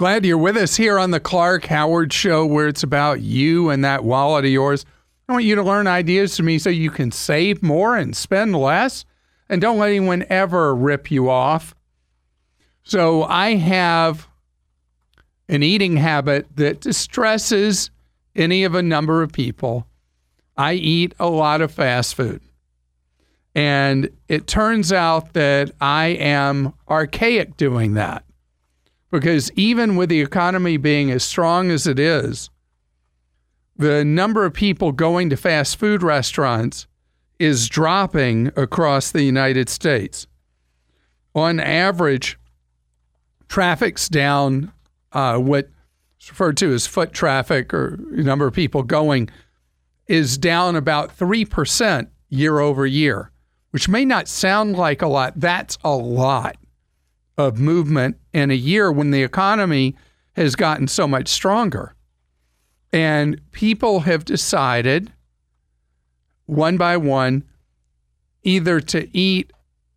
Glad 0.00 0.24
you're 0.24 0.38
with 0.38 0.56
us 0.56 0.76
here 0.76 0.98
on 0.98 1.10
the 1.10 1.20
Clark 1.20 1.66
Howard 1.66 2.10
Show, 2.10 2.46
where 2.46 2.68
it's 2.68 2.82
about 2.82 3.20
you 3.20 3.68
and 3.68 3.84
that 3.84 4.02
wallet 4.02 4.46
of 4.46 4.50
yours. 4.50 4.86
I 5.28 5.32
want 5.32 5.44
you 5.44 5.54
to 5.56 5.62
learn 5.62 5.86
ideas 5.86 6.34
from 6.34 6.46
me 6.46 6.58
so 6.58 6.70
you 6.70 6.90
can 6.90 7.12
save 7.12 7.62
more 7.62 7.98
and 7.98 8.16
spend 8.16 8.56
less, 8.56 9.04
and 9.50 9.60
don't 9.60 9.76
let 9.76 9.90
anyone 9.90 10.24
ever 10.30 10.74
rip 10.74 11.10
you 11.10 11.28
off. 11.28 11.74
So, 12.82 13.24
I 13.24 13.56
have 13.56 14.26
an 15.50 15.62
eating 15.62 15.98
habit 15.98 16.46
that 16.56 16.80
distresses 16.80 17.90
any 18.34 18.64
of 18.64 18.74
a 18.74 18.82
number 18.82 19.22
of 19.22 19.34
people. 19.34 19.86
I 20.56 20.72
eat 20.72 21.14
a 21.20 21.28
lot 21.28 21.60
of 21.60 21.72
fast 21.72 22.14
food. 22.14 22.40
And 23.54 24.08
it 24.28 24.46
turns 24.46 24.94
out 24.94 25.34
that 25.34 25.72
I 25.78 26.06
am 26.06 26.72
archaic 26.88 27.58
doing 27.58 27.92
that 27.94 28.24
because 29.10 29.50
even 29.52 29.96
with 29.96 30.08
the 30.08 30.20
economy 30.20 30.76
being 30.76 31.10
as 31.10 31.24
strong 31.24 31.70
as 31.70 31.86
it 31.86 31.98
is, 31.98 32.50
the 33.76 34.04
number 34.04 34.44
of 34.44 34.52
people 34.52 34.92
going 34.92 35.30
to 35.30 35.36
fast 35.36 35.76
food 35.76 36.02
restaurants 36.02 36.86
is 37.38 37.68
dropping 37.68 38.48
across 38.56 39.10
the 39.10 39.22
United 39.22 39.68
States. 39.68 40.26
On 41.34 41.58
average, 41.58 42.38
traffic's 43.48 44.08
down, 44.08 44.72
uh, 45.12 45.38
what's 45.38 45.68
referred 46.28 46.56
to 46.58 46.72
as 46.72 46.86
foot 46.86 47.12
traffic 47.12 47.72
or 47.72 47.98
number 48.10 48.46
of 48.46 48.54
people 48.54 48.82
going, 48.82 49.30
is 50.06 50.36
down 50.36 50.76
about 50.76 51.16
3% 51.16 52.08
year 52.28 52.58
over 52.58 52.86
year, 52.86 53.30
which 53.70 53.88
may 53.88 54.04
not 54.04 54.28
sound 54.28 54.76
like 54.76 55.02
a 55.02 55.08
lot. 55.08 55.32
That's 55.36 55.78
a 55.82 55.94
lot 55.94 56.56
of 57.40 57.58
movement 57.58 58.18
in 58.32 58.50
a 58.50 58.54
year 58.54 58.92
when 58.92 59.10
the 59.10 59.22
economy 59.22 59.96
has 60.34 60.54
gotten 60.54 60.86
so 60.86 61.08
much 61.08 61.28
stronger. 61.28 61.94
And 62.92 63.40
people 63.52 64.00
have 64.00 64.24
decided, 64.24 65.12
one 66.46 66.76
by 66.76 66.96
one, 66.96 67.44
either 68.42 68.80
to 68.80 69.08
eat 69.16 69.52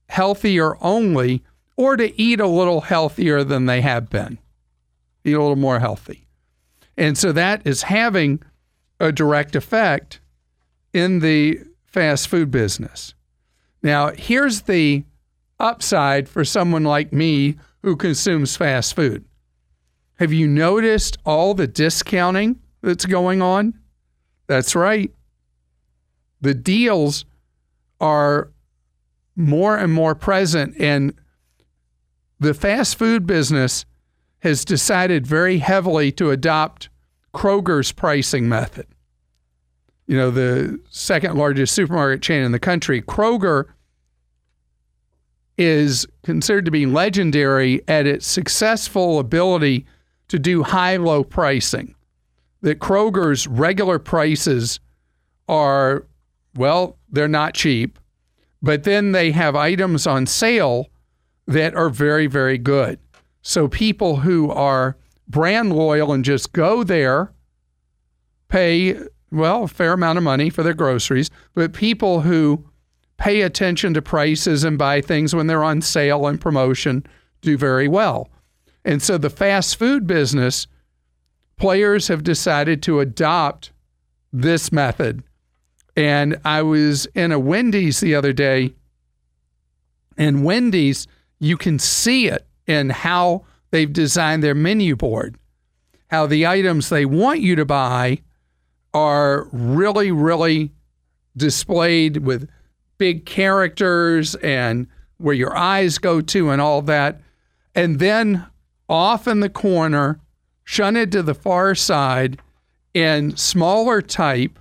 healthier 0.10 0.75
only 0.84 1.43
or 1.75 1.97
to 1.97 2.21
eat 2.21 2.39
a 2.39 2.47
little 2.47 2.82
healthier 2.82 3.43
than 3.43 3.65
they 3.65 3.82
have 3.82 4.10
been, 4.10 4.38
eat 5.23 5.34
a 5.34 5.41
little 5.41 5.56
more 5.56 5.79
healthy. 5.79 6.27
And 6.97 7.17
so 7.17 7.32
that 7.32 7.65
is 7.65 7.84
having 7.84 8.43
a 8.99 9.12
direct 9.12 9.56
effect 9.56 10.19
in 10.93 11.19
the 11.19 11.60
fast 11.86 12.27
food 12.27 12.51
business. 12.51 13.15
Now, 13.82 14.12
here's 14.12 14.62
the 14.62 15.03
upside 15.63 16.28
for 16.28 16.43
someone 16.43 16.84
like 16.84 17.13
me 17.13 17.56
who 17.82 17.95
consumes 17.95 18.56
fast 18.56 18.95
food. 18.95 19.26
Have 20.19 20.34
you 20.34 20.47
noticed 20.47 21.17
all 21.26 21.54
the 21.54 21.67
discounting 21.67 22.60
that's 22.82 23.06
going 23.06 23.41
on? 23.41 23.80
That's 24.47 24.76
right. 24.76 25.12
The 26.41 26.54
deals 26.54 27.26
are 27.99 28.52
more 29.36 29.78
and 29.78 29.91
more 29.91 30.13
present, 30.13 30.76
and 30.80 31.13
the 32.39 32.54
fast 32.54 32.97
food 32.97 33.26
business 33.26 33.86
has 34.39 34.65
decided 34.65 35.26
very 35.26 35.60
heavily 35.60 36.12
to 36.12 36.30
adopt 36.30 36.89
Kroger's 37.34 37.91
pricing 37.91 38.49
method. 38.49 38.86
You 40.06 40.17
know, 40.17 40.30
the 40.30 40.80
second 40.89 41.38
largest 41.38 41.73
supermarket 41.73 42.21
chain 42.21 42.43
in 42.43 42.52
the 42.52 42.60
country, 42.60 43.02
Kroger 43.02 43.67
is 45.57 46.07
considered 46.23 46.65
to 46.65 46.71
be 46.71 46.85
legendary 46.85 47.81
at 47.87 48.07
its 48.07 48.27
successful 48.27 49.19
ability 49.19 49.85
to 50.27 50.39
do 50.39 50.63
high 50.63 50.97
low 50.97 51.23
pricing. 51.23 51.95
That 52.61 52.79
Kroger's 52.79 53.45
regular 53.45 53.99
prices 53.99 54.79
are, 55.47 56.05
well, 56.55 56.97
they're 57.11 57.27
not 57.27 57.53
cheap, 57.53 57.99
but 58.61 58.83
then 58.83 59.11
they 59.11 59.31
have 59.31 59.55
items 59.55 60.07
on 60.07 60.25
sale 60.25 60.87
that 61.45 61.75
are 61.75 61.89
very, 61.89 62.27
very 62.27 62.57
good. 62.57 62.99
So 63.41 63.67
people 63.67 64.17
who 64.17 64.49
are 64.49 64.95
brand 65.27 65.73
loyal 65.73 66.13
and 66.13 66.23
just 66.23 66.53
go 66.53 66.83
there 66.83 67.33
pay, 68.47 68.97
well, 69.31 69.63
a 69.63 69.67
fair 69.67 69.93
amount 69.93 70.17
of 70.17 70.23
money 70.23 70.49
for 70.49 70.63
their 70.63 70.73
groceries, 70.73 71.29
but 71.53 71.73
people 71.73 72.21
who 72.21 72.63
pay 73.17 73.41
attention 73.41 73.93
to 73.93 74.02
prices 74.02 74.63
and 74.63 74.78
buy 74.78 75.02
things 75.02 75.34
when 75.36 75.47
they're 75.47 75.63
on 75.63 75.82
sale 75.82 76.28
and 76.28 76.41
promotion 76.41 77.06
do 77.41 77.58
very 77.58 77.88
well. 77.88 78.30
And 78.86 79.02
so 79.02 79.17
the 79.17 79.30
fast 79.30 79.78
food 79.78 80.08
business 80.08 80.67
players 81.58 82.08
have 82.08 82.23
decided 82.23 82.82
to 82.84 82.99
adopt 82.99 83.71
this 84.32 84.71
method. 84.71 85.23
And 85.95 86.39
I 86.43 86.63
was 86.63 87.06
in 87.13 87.32
a 87.32 87.39
Wendy's 87.39 87.99
the 87.99 88.15
other 88.15 88.34
day, 88.34 88.73
and 90.17 90.43
Wendy's, 90.43 91.08
you 91.39 91.56
can 91.56 91.78
see 91.80 92.28
it 92.28 92.45
in 92.65 92.89
how 92.89 93.45
they've 93.71 93.91
designed 93.91 94.43
their 94.43 94.56
menu 94.56 94.95
board, 94.95 95.38
how 96.08 96.26
the 96.26 96.47
items 96.47 96.89
they 96.89 97.06
want 97.06 97.41
you 97.41 97.56
to 97.56 97.65
buy 97.65 98.19
are 98.93 99.47
really, 99.52 100.12
really 100.12 100.71
displayed 101.36 102.17
with 102.17 102.49
big 102.97 103.25
characters 103.25 104.36
and 104.36 104.88
where 105.17 105.36
your 105.36 105.56
eyes 105.56 105.97
go 105.97 106.21
to 106.21 106.49
and 106.49 106.62
all 106.62 106.82
that. 106.84 107.21
And 107.75 107.99
then 107.99 108.45
off 108.89 109.27
in 109.27 109.39
the 109.39 109.49
corner, 109.49 110.19
shunted 110.63 111.12
to 111.12 111.23
the 111.23 111.34
far 111.34 111.75
side 111.75 112.39
in 112.93 113.36
smaller 113.36 114.01
type 114.01 114.60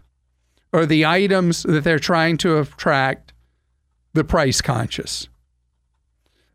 are 0.72 0.86
the 0.86 1.04
items 1.04 1.62
that 1.64 1.84
they're 1.84 1.98
trying 1.98 2.36
to 2.38 2.58
attract 2.58 3.32
the 4.14 4.24
price 4.24 4.60
conscious. 4.60 5.28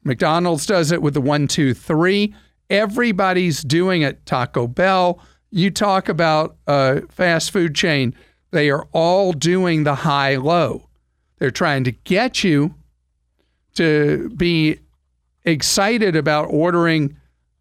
McDonald's 0.04 0.66
does 0.66 0.92
it 0.92 1.02
with 1.02 1.14
the 1.14 1.22
one, 1.22 1.48
two, 1.48 1.74
three. 1.74 2.34
Everybody's 2.70 3.62
doing 3.62 4.02
it. 4.02 4.26
Taco 4.26 4.68
Bell. 4.68 5.20
You 5.52 5.72
talk 5.72 6.10
about 6.10 6.58
a 6.66 7.02
fast 7.08 7.52
food 7.52 7.76
chain, 7.76 8.14
they 8.52 8.70
are 8.70 8.88
all 8.92 9.34
doing 9.34 9.84
the 9.84 9.96
high 9.96 10.36
low. 10.36 10.87
They're 11.40 11.52
trying 11.52 11.84
to 11.86 11.92
get 11.92 12.44
you 12.44 12.76
to 13.76 14.30
be 14.36 14.80
excited 15.46 16.16
about 16.16 16.46
ordering 16.46 17.16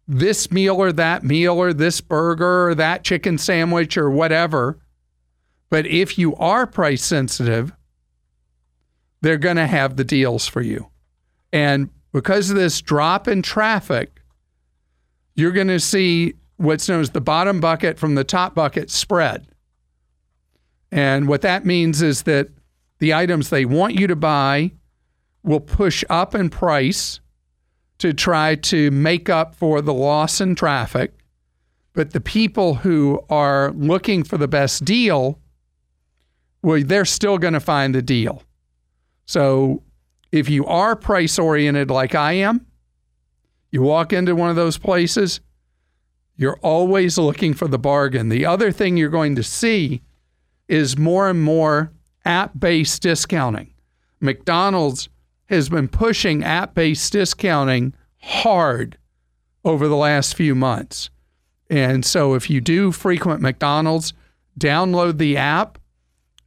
this 0.07 0.51
meal 0.51 0.77
or 0.77 0.91
that 0.93 1.23
meal 1.23 1.57
or 1.57 1.73
this 1.73 2.01
burger 2.01 2.69
or 2.69 2.75
that 2.75 3.03
chicken 3.03 3.37
sandwich 3.37 3.97
or 3.97 4.09
whatever. 4.09 4.79
But 5.69 5.85
if 5.85 6.17
you 6.17 6.35
are 6.35 6.65
price 6.65 7.03
sensitive, 7.03 7.73
they're 9.21 9.37
going 9.37 9.57
to 9.57 9.67
have 9.67 9.95
the 9.95 10.03
deals 10.03 10.47
for 10.47 10.61
you. 10.61 10.87
And 11.51 11.89
because 12.13 12.49
of 12.49 12.55
this 12.55 12.81
drop 12.81 13.27
in 13.27 13.41
traffic, 13.41 14.21
you're 15.35 15.51
going 15.51 15.67
to 15.67 15.79
see 15.79 16.33
what's 16.55 16.87
known 16.89 17.01
as 17.01 17.11
the 17.11 17.21
bottom 17.21 17.59
bucket 17.59 17.99
from 17.99 18.15
the 18.15 18.23
top 18.23 18.55
bucket 18.55 18.89
spread. 18.89 19.47
And 20.91 21.27
what 21.27 21.41
that 21.41 21.65
means 21.65 22.01
is 22.01 22.23
that 22.23 22.49
the 22.99 23.13
items 23.13 23.49
they 23.49 23.65
want 23.65 23.95
you 23.95 24.07
to 24.07 24.15
buy 24.15 24.71
will 25.43 25.59
push 25.59 26.03
up 26.09 26.35
in 26.35 26.49
price 26.49 27.19
to 27.99 28.13
try 28.13 28.55
to 28.55 28.91
make 28.91 29.29
up 29.29 29.55
for 29.55 29.81
the 29.81 29.93
loss 29.93 30.41
in 30.41 30.55
traffic. 30.55 31.13
But 31.93 32.11
the 32.11 32.21
people 32.21 32.75
who 32.75 33.23
are 33.29 33.71
looking 33.71 34.23
for 34.23 34.37
the 34.37 34.47
best 34.47 34.85
deal, 34.85 35.39
well, 36.61 36.81
they're 36.83 37.05
still 37.05 37.37
going 37.37 37.53
to 37.53 37.59
find 37.59 37.95
the 37.95 38.01
deal. 38.01 38.43
So 39.25 39.83
if 40.31 40.49
you 40.49 40.65
are 40.65 40.95
price 40.95 41.39
oriented 41.39 41.89
like 41.89 42.13
I 42.13 42.33
am, 42.33 42.65
you 43.71 43.81
walk 43.81 44.13
into 44.13 44.35
one 44.35 44.49
of 44.49 44.55
those 44.55 44.77
places, 44.77 45.39
you're 46.35 46.59
always 46.61 47.17
looking 47.17 47.53
for 47.53 47.67
the 47.67 47.79
bargain. 47.79 48.29
The 48.29 48.45
other 48.45 48.71
thing 48.71 48.95
you're 48.95 49.09
going 49.09 49.35
to 49.35 49.43
see 49.43 50.01
is 50.67 50.97
more 50.97 51.29
and 51.29 51.41
more 51.41 51.91
app 52.27 52.51
based 52.59 53.01
discounting. 53.01 53.73
McDonald's 54.19 55.07
has 55.45 55.69
been 55.69 55.87
pushing 55.87 56.43
app 56.43 56.75
based 56.75 57.11
discounting 57.13 57.93
hard 58.21 58.97
over 59.63 59.87
the 59.87 59.95
last 59.95 60.35
few 60.35 60.53
months. 60.53 61.09
And 61.69 62.05
so 62.05 62.33
if 62.33 62.49
you 62.49 62.61
do 62.61 62.91
frequent 62.91 63.41
McDonald's, 63.41 64.13
download 64.59 65.17
the 65.17 65.37
app. 65.37 65.77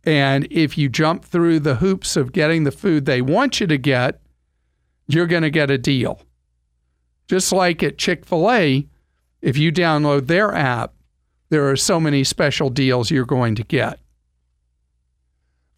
And 0.05 0.47
if 0.51 0.77
you 0.77 0.89
jump 0.89 1.25
through 1.25 1.61
the 1.61 1.77
hoops 1.77 2.17
of 2.17 2.33
getting 2.33 2.65
the 2.65 2.73
food 2.73 3.05
they 3.07 3.23
want 3.23 3.61
you 3.61 3.67
to 3.67 3.79
get, 3.79 4.21
you're 5.09 5.27
going 5.27 5.43
to 5.43 5.51
get 5.51 5.71
a 5.71 5.79
deal. 5.79 6.21
Just 7.27 7.53
like 7.53 7.83
at 7.83 7.99
Chick 7.99 8.27
fil 8.27 8.51
A, 8.51 8.87
if 9.41 9.57
you 9.57 9.73
download 9.73 10.27
their 10.27 10.55
app, 10.55 10.95
there 11.49 11.69
are 11.71 11.77
so 11.77 11.99
many 11.99 12.23
special 12.25 12.71
deals 12.71 13.11
you're 13.11 13.25
going 13.25 13.55
to 13.55 13.65
get. 13.65 13.99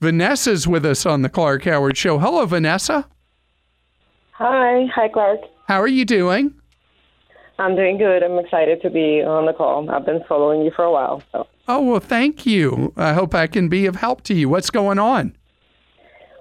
Vanessa's 0.02 0.66
with 0.66 0.84
us 0.84 1.06
on 1.06 1.22
the 1.22 1.28
Clark 1.28 1.62
Howard 1.62 1.96
Show. 1.96 2.18
Hello, 2.18 2.44
Vanessa. 2.44 3.06
Hi. 4.32 4.86
Hi, 4.92 5.08
Clark. 5.08 5.38
How 5.68 5.80
are 5.80 5.86
you 5.86 6.04
doing? 6.04 6.52
I'm 7.60 7.76
doing 7.76 7.98
good. 7.98 8.24
I'm 8.24 8.36
excited 8.40 8.82
to 8.82 8.90
be 8.90 9.22
on 9.22 9.46
the 9.46 9.52
call. 9.52 9.88
I've 9.88 10.04
been 10.04 10.24
following 10.28 10.62
you 10.62 10.72
for 10.74 10.84
a 10.84 10.90
while. 10.90 11.22
So. 11.30 11.46
Oh, 11.68 11.82
well, 11.82 12.00
thank 12.00 12.44
you. 12.44 12.92
I 12.96 13.12
hope 13.12 13.32
I 13.32 13.46
can 13.46 13.68
be 13.68 13.86
of 13.86 13.94
help 13.94 14.22
to 14.22 14.34
you. 14.34 14.48
What's 14.48 14.70
going 14.70 14.98
on? 14.98 15.36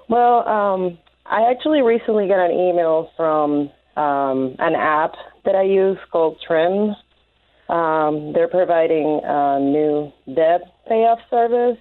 Well, 0.09 0.47
um, 0.49 0.97
I 1.27 1.51
actually 1.51 1.83
recently 1.83 2.27
got 2.27 2.43
an 2.43 2.51
email 2.51 3.11
from 3.15 3.69
um, 3.95 4.55
an 4.57 4.73
app 4.73 5.13
that 5.45 5.53
I 5.53 5.61
use 5.61 5.99
called 6.11 6.39
Trim. 6.47 6.95
Um, 7.69 8.33
they're 8.33 8.47
providing 8.47 9.21
a 9.23 9.59
new 9.59 10.11
debt 10.33 10.61
payoff 10.87 11.19
service 11.29 11.77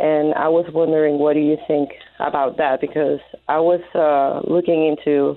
and 0.00 0.34
I 0.34 0.48
was 0.48 0.64
wondering, 0.72 1.18
what 1.18 1.34
do 1.34 1.40
you 1.40 1.58
think 1.68 1.90
about 2.18 2.56
that? 2.56 2.80
Because 2.80 3.20
I 3.48 3.60
was 3.60 3.80
uh, 3.94 4.40
looking 4.50 4.86
into 4.86 5.36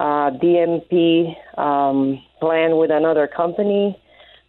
uh, 0.00 0.30
DMP 0.42 1.32
um, 1.56 2.20
plan 2.40 2.76
with 2.76 2.90
another 2.90 3.28
company, 3.28 3.96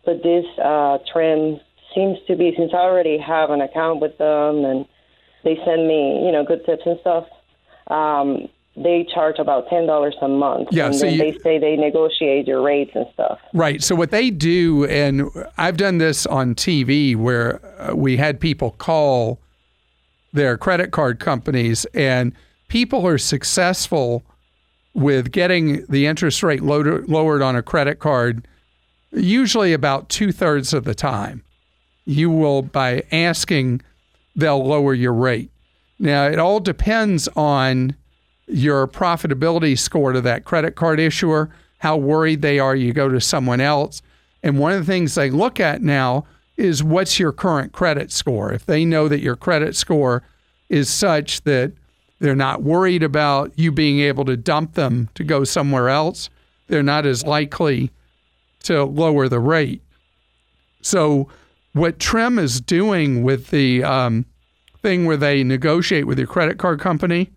but 0.04 0.24
this 0.24 0.46
uh, 0.64 0.98
Trim 1.14 1.60
seems 1.94 2.18
to 2.28 2.36
be 2.36 2.54
since 2.58 2.72
I 2.74 2.78
already 2.78 3.20
have 3.20 3.52
an 3.52 3.62
account 3.62 4.02
with 4.02 4.18
them 4.18 4.66
and 4.66 4.86
they 5.44 5.58
send 5.64 5.88
me, 5.88 6.26
you 6.26 6.32
know, 6.32 6.44
good 6.44 6.66
tips 6.66 6.82
and 6.86 6.98
stuff. 7.02 7.26
Um, 7.88 8.50
they 8.78 9.08
charge 9.14 9.40
about 9.40 9.70
ten 9.70 9.86
dollars 9.88 10.16
a 10.22 10.28
month. 10.28 10.70
Yeah, 10.72 10.88
and 10.88 10.96
so 10.96 11.06
you- 11.08 11.18
they 11.18 11.38
say 11.40 11.58
they 11.60 11.76
negotiate 11.76 12.48
your 12.48 12.62
rates 12.62 12.92
and 12.96 13.06
stuff. 13.14 13.40
Right. 13.54 13.82
So 13.82 13.96
what 13.96 14.12
they 14.12 14.30
do, 14.30 14.86
and 14.86 15.30
I've 15.58 15.78
done 15.78 15.98
this 15.98 16.26
on 16.26 16.56
TV 16.56 17.16
where 17.16 17.62
uh, 17.80 17.96
we 17.96 18.18
had 18.18 18.40
people 18.40 18.72
call 18.72 19.40
their 20.34 20.58
credit 20.58 20.92
card 20.92 21.20
companies, 21.20 21.86
and 21.94 22.34
people 22.68 23.08
are 23.08 23.18
successful 23.18 24.24
with 24.94 25.32
getting 25.32 25.86
the 25.88 26.06
interest 26.06 26.44
rate 26.44 26.62
lowered, 26.62 27.08
lowered 27.08 27.42
on 27.42 27.56
a 27.56 27.62
credit 27.64 28.00
card. 28.00 28.48
Usually, 29.12 29.72
about 29.72 30.10
two 30.10 30.34
thirds 30.34 30.74
of 30.74 30.84
the 30.84 30.96
time, 30.96 31.44
you 32.06 32.30
will 32.30 32.62
by 32.62 33.04
asking, 33.12 33.82
they'll 34.36 34.66
lower 34.66 34.94
your 34.94 35.14
rate. 35.14 35.52
Now, 35.98 36.26
it 36.28 36.40
all 36.40 36.60
depends 36.60 37.30
on 37.38 37.96
your 38.48 38.88
profitability 38.88 39.78
score 39.78 40.14
to 40.14 40.22
that 40.22 40.46
credit 40.46 40.76
card 40.76 41.00
issuer, 41.00 41.50
how 41.80 41.98
worried 41.98 42.42
they 42.42 42.60
are 42.60 42.76
you 42.76 42.94
go 42.94 43.10
to 43.10 43.20
someone 43.20 43.62
else. 43.62 44.02
And 44.44 44.60
one 44.60 44.74
of 44.74 44.80
the 44.80 44.92
things 44.92 45.16
they 45.16 45.30
look 45.30 45.60
at 45.60 45.82
now 45.82 46.26
is 46.58 46.84
what's 46.84 47.20
your 47.20 47.32
current 47.32 47.74
credit 47.74 48.12
score. 48.12 48.54
If 48.54 48.66
they 48.66 48.86
know 48.86 49.08
that 49.08 49.20
your 49.20 49.36
credit 49.36 49.76
score 49.76 50.24
is 50.70 50.90
such 50.90 51.42
that 51.44 51.74
they're 52.20 52.36
not 52.36 52.64
worried 52.64 53.04
about 53.04 53.52
you 53.58 53.72
being 53.72 54.00
able 54.00 54.26
to 54.26 54.38
dump 54.38 54.74
them 54.74 55.10
to 55.16 55.24
go 55.24 55.44
somewhere 55.44 55.90
else, 55.90 56.30
they're 56.68 56.84
not 56.84 57.06
as 57.06 57.26
likely 57.26 57.92
to 58.64 58.84
lower 58.84 59.28
the 59.28 59.40
rate. 59.40 59.82
So, 60.82 61.28
what 61.74 62.00
Trim 62.00 62.40
is 62.40 62.62
doing 62.62 63.22
with 63.22 63.50
the 63.50 63.84
um, 63.84 64.26
thing 64.82 65.06
where 65.06 65.18
they 65.18 65.44
negotiate 65.44 66.08
with 66.08 66.18
your 66.18 66.28
credit 66.28 66.58
card 66.58 66.80
company 66.80 67.32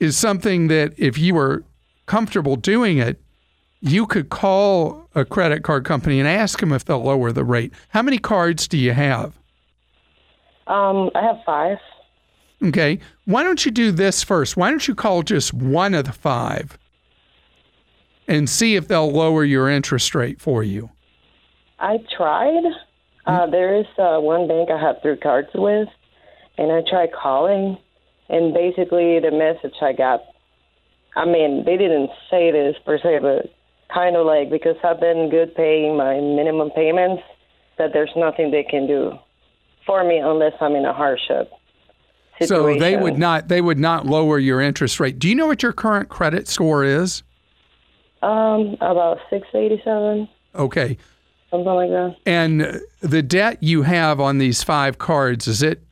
is 0.00 0.16
something 0.16 0.68
that 0.68 0.94
if 0.96 1.18
you 1.18 1.34
were 1.34 1.62
comfortable 2.06 2.56
doing 2.56 2.98
it, 2.98 3.20
you 3.80 4.06
could 4.06 4.30
call 4.30 5.08
a 5.14 5.24
credit 5.24 5.62
card 5.62 5.84
company 5.84 6.18
and 6.18 6.28
ask 6.28 6.58
them 6.60 6.72
if 6.72 6.84
they'll 6.84 7.02
lower 7.02 7.32
the 7.32 7.44
rate. 7.44 7.72
How 7.90 8.02
many 8.02 8.18
cards 8.18 8.66
do 8.66 8.76
you 8.76 8.92
have? 8.92 9.38
Um, 10.66 11.10
I 11.14 11.22
have 11.22 11.36
five. 11.44 11.78
Okay. 12.62 12.98
Why 13.24 13.42
don't 13.42 13.64
you 13.64 13.70
do 13.70 13.90
this 13.90 14.22
first? 14.22 14.56
Why 14.56 14.70
don't 14.70 14.86
you 14.86 14.94
call 14.94 15.22
just 15.22 15.54
one 15.54 15.94
of 15.94 16.04
the 16.04 16.12
five 16.12 16.78
and 18.28 18.48
see 18.48 18.76
if 18.76 18.86
they'll 18.86 19.10
lower 19.10 19.44
your 19.44 19.68
interest 19.68 20.14
rate 20.14 20.40
for 20.40 20.62
you? 20.62 20.90
I 21.78 21.98
tried. 22.16 22.64
Uh, 23.26 23.46
there 23.46 23.74
is 23.74 23.86
uh, 23.98 24.18
one 24.18 24.46
bank 24.46 24.70
I 24.70 24.78
have 24.78 24.96
three 25.02 25.16
cards 25.16 25.48
with, 25.54 25.88
and 26.58 26.70
I 26.70 26.82
tried 26.88 27.12
calling, 27.12 27.78
and 28.30 28.54
basically 28.54 29.18
the 29.20 29.30
message 29.30 29.74
I 29.82 29.92
got. 29.92 30.20
I 31.16 31.24
mean, 31.24 31.64
they 31.64 31.76
didn't 31.76 32.10
say 32.30 32.50
this 32.52 32.76
per 32.86 32.98
se, 32.98 33.18
but 33.20 33.52
kind 33.92 34.14
of 34.16 34.24
like 34.26 34.50
because 34.50 34.76
I've 34.84 35.00
been 35.00 35.28
good 35.30 35.54
paying 35.54 35.96
my 35.96 36.14
minimum 36.20 36.70
payments, 36.70 37.22
that 37.78 37.90
there's 37.92 38.12
nothing 38.14 38.50
they 38.50 38.62
can 38.62 38.86
do 38.86 39.12
for 39.86 40.04
me 40.04 40.18
unless 40.18 40.52
I'm 40.60 40.74
in 40.76 40.84
a 40.84 40.92
hardship. 40.92 41.50
Situation. 42.38 42.78
So 42.78 42.80
they 42.80 42.96
would 42.96 43.18
not 43.18 43.48
they 43.48 43.60
would 43.60 43.78
not 43.78 44.06
lower 44.06 44.38
your 44.38 44.60
interest 44.60 45.00
rate. 45.00 45.18
Do 45.18 45.28
you 45.28 45.34
know 45.34 45.46
what 45.46 45.62
your 45.62 45.72
current 45.72 46.08
credit 46.08 46.48
score 46.48 46.84
is? 46.84 47.22
Um, 48.22 48.76
about 48.80 49.18
six 49.28 49.46
eighty-seven, 49.54 50.28
Okay. 50.54 50.96
something 51.50 51.66
like 51.72 51.90
that. 51.90 52.16
And 52.24 52.80
the 53.00 53.22
debt 53.22 53.62
you 53.62 53.82
have 53.82 54.20
on 54.20 54.38
these 54.38 54.62
five 54.62 54.98
cards 54.98 55.48
is 55.48 55.62
it 55.62 55.82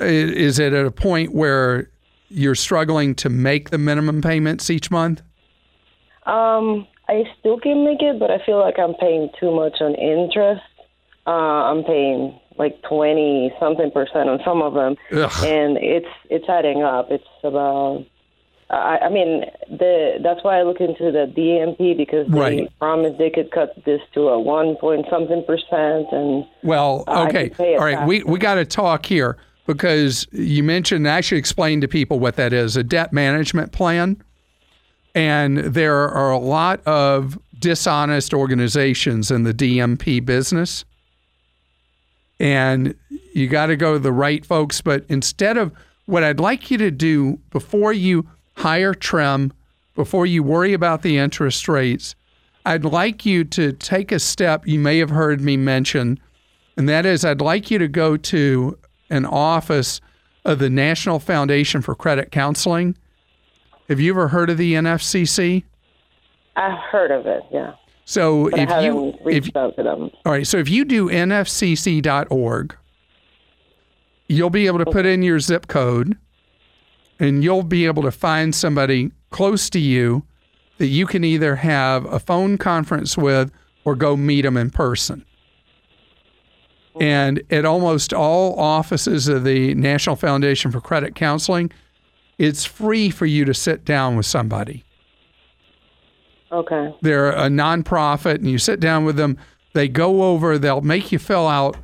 is 0.00 0.58
it 0.58 0.72
at 0.72 0.86
a 0.86 0.90
point 0.90 1.34
where 1.34 1.90
you're 2.28 2.54
struggling 2.54 3.14
to 3.16 3.28
make 3.28 3.70
the 3.70 3.78
minimum 3.78 4.20
payments 4.22 4.70
each 4.70 4.90
month? 4.90 5.22
Um, 6.26 6.86
I 7.08 7.24
still 7.38 7.58
can 7.60 7.84
make 7.84 8.00
it, 8.00 8.18
but 8.18 8.30
I 8.30 8.38
feel 8.44 8.58
like 8.58 8.78
I'm 8.78 8.94
paying 8.94 9.28
too 9.38 9.54
much 9.54 9.80
on 9.80 9.94
interest. 9.94 10.62
Uh, 11.26 11.30
I'm 11.30 11.84
paying 11.84 12.38
like 12.56 12.80
twenty 12.82 13.52
something 13.60 13.90
percent 13.90 14.28
on 14.28 14.40
some 14.44 14.62
of 14.62 14.74
them, 14.74 14.96
Ugh. 15.12 15.44
and 15.44 15.76
it's 15.78 16.06
it's 16.30 16.48
adding 16.48 16.82
up. 16.82 17.10
It's 17.10 17.24
about. 17.42 18.04
I, 18.70 18.98
I 19.02 19.08
mean, 19.10 19.44
the 19.68 20.18
that's 20.22 20.42
why 20.42 20.58
I 20.58 20.62
look 20.62 20.80
into 20.80 21.12
the 21.12 21.30
DMP 21.36 21.94
because 21.96 22.26
they 22.28 22.38
Right. 22.38 22.78
promised 22.78 23.18
they 23.18 23.28
could 23.30 23.50
cut 23.50 23.74
this 23.84 24.00
to 24.14 24.28
a 24.28 24.40
one 24.40 24.76
point 24.76 25.06
something 25.10 25.44
percent, 25.44 26.06
and 26.12 26.46
Well, 26.62 27.04
okay. 27.06 27.50
can 27.50 27.56
pay 27.58 27.74
it 27.74 27.78
All 27.78 27.84
right. 27.84 28.06
We, 28.06 28.22
we 28.24 28.38
got 28.38 28.54
to 28.54 28.64
talk 28.64 29.04
here 29.04 29.36
because 29.66 30.26
you 30.32 30.62
mentioned, 30.62 31.08
I 31.08 31.20
should 31.20 31.38
explain 31.38 31.80
to 31.80 31.88
people 31.88 32.18
what 32.18 32.36
that 32.36 32.52
is 32.52 32.76
a 32.76 32.82
debt 32.82 33.12
management 33.12 33.72
plan. 33.72 34.22
And 35.14 35.58
there 35.58 36.08
are 36.08 36.30
a 36.30 36.38
lot 36.38 36.84
of 36.86 37.38
dishonest 37.58 38.34
organizations 38.34 39.30
in 39.30 39.44
the 39.44 39.54
DMP 39.54 40.24
business. 40.24 40.84
And 42.40 42.94
you 43.32 43.48
got 43.48 43.66
to 43.66 43.76
go 43.76 43.94
to 43.94 43.98
the 43.98 44.12
right 44.12 44.44
folks. 44.44 44.80
But 44.80 45.04
instead 45.08 45.56
of 45.56 45.72
what 46.06 46.24
I'd 46.24 46.40
like 46.40 46.70
you 46.70 46.78
to 46.78 46.90
do 46.90 47.38
before 47.50 47.92
you 47.92 48.28
hire 48.56 48.94
Trim, 48.94 49.52
before 49.94 50.26
you 50.26 50.42
worry 50.42 50.72
about 50.72 51.02
the 51.02 51.18
interest 51.18 51.68
rates, 51.68 52.14
I'd 52.66 52.84
like 52.84 53.26
you 53.26 53.44
to 53.44 53.72
take 53.72 54.10
a 54.10 54.18
step 54.18 54.66
you 54.66 54.78
may 54.78 54.98
have 54.98 55.10
heard 55.10 55.40
me 55.40 55.56
mention, 55.56 56.18
and 56.76 56.88
that 56.88 57.04
is 57.04 57.24
I'd 57.24 57.40
like 57.40 57.70
you 57.70 57.78
to 57.78 57.88
go 57.88 58.16
to 58.16 58.78
an 59.10 59.26
office 59.26 60.00
of 60.44 60.58
the 60.58 60.70
National 60.70 61.18
Foundation 61.18 61.80
for 61.80 61.94
Credit 61.94 62.30
Counseling. 62.30 62.96
Have 63.88 64.00
you 64.00 64.12
ever 64.12 64.28
heard 64.28 64.50
of 64.50 64.58
the 64.58 64.74
NFCC? 64.74 65.64
I've 66.56 66.78
heard 66.90 67.10
of 67.10 67.26
it, 67.26 67.42
yeah. 67.50 67.74
So 68.04 68.50
But 68.50 68.60
if 68.60 68.82
you 68.84 69.14
reached 69.24 69.48
if, 69.48 69.56
out 69.56 69.76
to 69.76 69.82
them. 69.82 70.10
all 70.24 70.32
right, 70.32 70.46
so 70.46 70.58
if 70.58 70.68
you 70.68 70.84
do 70.84 71.08
nfcc.org, 71.08 72.76
you'll 74.28 74.50
be 74.50 74.66
able 74.66 74.78
to 74.78 74.86
put 74.86 75.06
in 75.06 75.22
your 75.22 75.40
zip 75.40 75.68
code 75.68 76.16
and 77.18 77.42
you'll 77.42 77.62
be 77.62 77.86
able 77.86 78.02
to 78.02 78.10
find 78.10 78.54
somebody 78.54 79.10
close 79.30 79.70
to 79.70 79.78
you 79.78 80.24
that 80.78 80.86
you 80.86 81.06
can 81.06 81.24
either 81.24 81.56
have 81.56 82.04
a 82.06 82.18
phone 82.18 82.58
conference 82.58 83.16
with 83.16 83.50
or 83.84 83.94
go 83.94 84.16
meet 84.16 84.42
them 84.42 84.56
in 84.56 84.70
person. 84.70 85.24
And 87.00 87.42
at 87.50 87.64
almost 87.64 88.12
all 88.12 88.58
offices 88.58 89.26
of 89.28 89.44
the 89.44 89.74
National 89.74 90.16
Foundation 90.16 90.70
for 90.70 90.80
Credit 90.80 91.14
Counseling, 91.14 91.72
it's 92.38 92.64
free 92.64 93.10
for 93.10 93.26
you 93.26 93.44
to 93.44 93.54
sit 93.54 93.84
down 93.84 94.16
with 94.16 94.26
somebody. 94.26 94.84
Okay. 96.52 96.94
They're 97.02 97.30
a 97.30 97.48
nonprofit, 97.48 98.36
and 98.36 98.48
you 98.48 98.58
sit 98.58 98.78
down 98.78 99.04
with 99.04 99.16
them. 99.16 99.36
They 99.72 99.88
go 99.88 100.22
over, 100.22 100.56
they'll 100.56 100.82
make 100.82 101.10
you 101.10 101.18
fill 101.18 101.48
out 101.48 101.76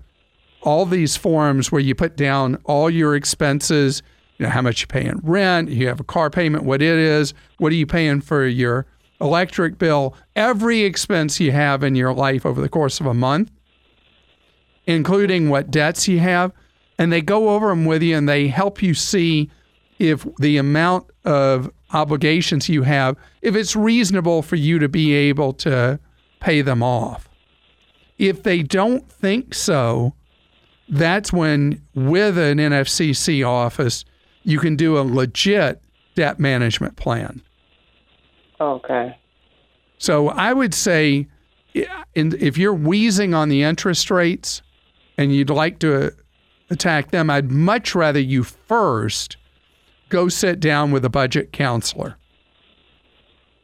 all 0.63 0.87
these 0.87 1.17
forms 1.17 1.73
where 1.73 1.81
you 1.81 1.95
put 1.95 2.17
down 2.17 2.57
all 2.65 2.89
your 2.89 3.17
expenses, 3.17 4.03
you 4.39 4.47
know, 4.47 4.51
how 4.51 4.63
much 4.63 4.81
you 4.83 4.87
pay 4.87 5.07
in 5.07 5.19
rent, 5.25 5.71
you 5.71 5.89
have 5.89 5.99
a 5.99 6.05
car 6.05 6.31
payment, 6.31 6.65
what 6.65 6.83
it 6.83 6.99
is, 6.99 7.35
what 7.59 7.73
are 7.73 7.77
you 7.77 7.87
paying 7.87 8.21
for 8.21 8.47
your 8.47 8.87
electric 9.21 9.79
bill, 9.79 10.15
every 10.37 10.83
expense 10.83 11.41
you 11.41 11.53
have 11.53 11.83
in 11.83 11.95
your 11.95 12.13
life 12.13 12.47
over 12.47 12.61
the 12.61 12.69
course 12.69 13.01
of 13.01 13.07
a 13.07 13.15
month, 13.15 13.51
including 14.87 15.49
what 15.49 15.71
debts 15.71 16.09
you 16.09 16.19
have. 16.19 16.53
And 16.99 17.13
they 17.13 17.23
go 17.23 17.51
over 17.51 17.69
them 17.69 17.85
with 17.85 18.03
you 18.03 18.17
and 18.17 18.29
they 18.29 18.49
help 18.49 18.83
you 18.83 18.95
see 18.95 19.51
if 19.99 20.27
the 20.37 20.57
amount 20.57 21.07
of 21.25 21.71
obligations 21.93 22.69
you 22.69 22.83
have, 22.83 23.17
if 23.43 23.55
it's 23.55 23.75
reasonable 23.75 24.43
for 24.43 24.57
you 24.57 24.79
to 24.79 24.89
be 24.89 25.13
able 25.13 25.53
to 25.55 25.99
pay 26.41 26.63
them 26.63 26.83
off. 26.83 27.29
If 28.19 28.43
they 28.43 28.63
don't 28.63 29.11
think 29.11 29.55
so, 29.55 30.15
that's 30.89 31.33
when, 31.33 31.83
with 31.95 32.37
an 32.37 32.59
NFCC 32.59 33.47
office, 33.47 34.05
you 34.43 34.59
can 34.59 34.77
do 34.77 34.99
a 34.99 35.01
legit 35.01 35.81
debt 36.15 36.39
management 36.39 36.97
plan. 36.97 37.43
Okay. 38.61 39.17
So 39.99 40.29
I 40.29 40.53
would 40.53 40.75
say, 40.75 41.29
if 41.75 42.59
you're 42.59 42.75
wheezing 42.75 43.33
on 43.33 43.49
the 43.49 43.63
interest 43.63 44.11
rates 44.11 44.63
and 45.21 45.35
you'd 45.35 45.51
like 45.51 45.79
to 45.81 46.15
attack 46.71 47.11
them, 47.11 47.29
I'd 47.29 47.51
much 47.51 47.95
rather 47.95 48.19
you 48.19 48.43
first 48.43 49.37
go 50.09 50.31
sit 50.31 50.61
down 50.61 50.93
with 50.93 51.05
a 51.05 51.11
budget 51.11 51.53
counselor. 51.53 52.17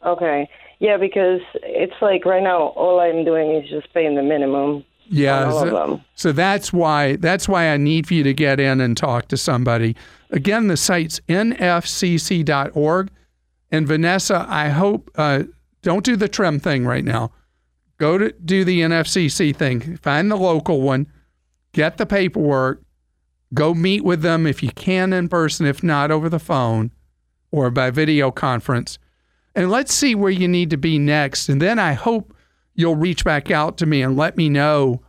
Okay. 0.04 0.50
Yeah, 0.80 0.98
because 0.98 1.40
it's 1.62 1.94
like 2.02 2.26
right 2.26 2.42
now, 2.42 2.58
all 2.58 3.00
I'm 3.00 3.24
doing 3.24 3.54
is 3.54 3.70
just 3.70 3.92
paying 3.94 4.16
the 4.16 4.22
minimum. 4.22 4.84
Yeah, 5.08 5.44
on 5.44 5.52
all 5.52 5.62
of 5.62 5.68
so, 5.68 6.00
so 6.16 6.32
that's 6.32 6.72
why 6.72 7.14
that's 7.16 7.48
why 7.48 7.68
I 7.68 7.76
need 7.76 8.08
for 8.08 8.14
you 8.14 8.24
to 8.24 8.34
get 8.34 8.58
in 8.60 8.80
and 8.80 8.96
talk 8.96 9.28
to 9.28 9.36
somebody. 9.36 9.96
Again, 10.30 10.66
the 10.66 10.76
site's 10.76 11.20
nfcc.org. 11.28 13.10
And 13.70 13.86
Vanessa, 13.86 14.44
I 14.48 14.68
hope 14.68 15.10
uh, 15.14 15.44
don't 15.82 16.04
do 16.04 16.16
the 16.16 16.28
trim 16.28 16.60
thing 16.60 16.84
right 16.84 17.04
now. 17.04 17.30
Go 17.98 18.18
to 18.18 18.32
do 18.32 18.64
the 18.64 18.80
NFCC 18.80 19.56
thing. 19.56 19.96
Find 19.98 20.30
the 20.30 20.36
local 20.36 20.82
one. 20.82 21.06
Get 21.76 21.98
the 21.98 22.06
paperwork. 22.06 22.82
Go 23.52 23.74
meet 23.74 24.02
with 24.02 24.22
them 24.22 24.46
if 24.46 24.62
you 24.62 24.70
can 24.70 25.12
in 25.12 25.28
person, 25.28 25.66
if 25.66 25.82
not 25.82 26.10
over 26.10 26.30
the 26.30 26.38
phone 26.38 26.90
or 27.50 27.70
by 27.70 27.90
video 27.90 28.30
conference. 28.30 28.98
And 29.54 29.70
let's 29.70 29.92
see 29.92 30.14
where 30.14 30.30
you 30.30 30.48
need 30.48 30.70
to 30.70 30.78
be 30.78 30.98
next. 30.98 31.50
And 31.50 31.60
then 31.60 31.78
I 31.78 31.92
hope 31.92 32.34
you'll 32.74 32.96
reach 32.96 33.26
back 33.26 33.50
out 33.50 33.76
to 33.76 33.84
me 33.84 34.00
and 34.00 34.16
let 34.16 34.38
me 34.38 34.48
know 34.48 35.02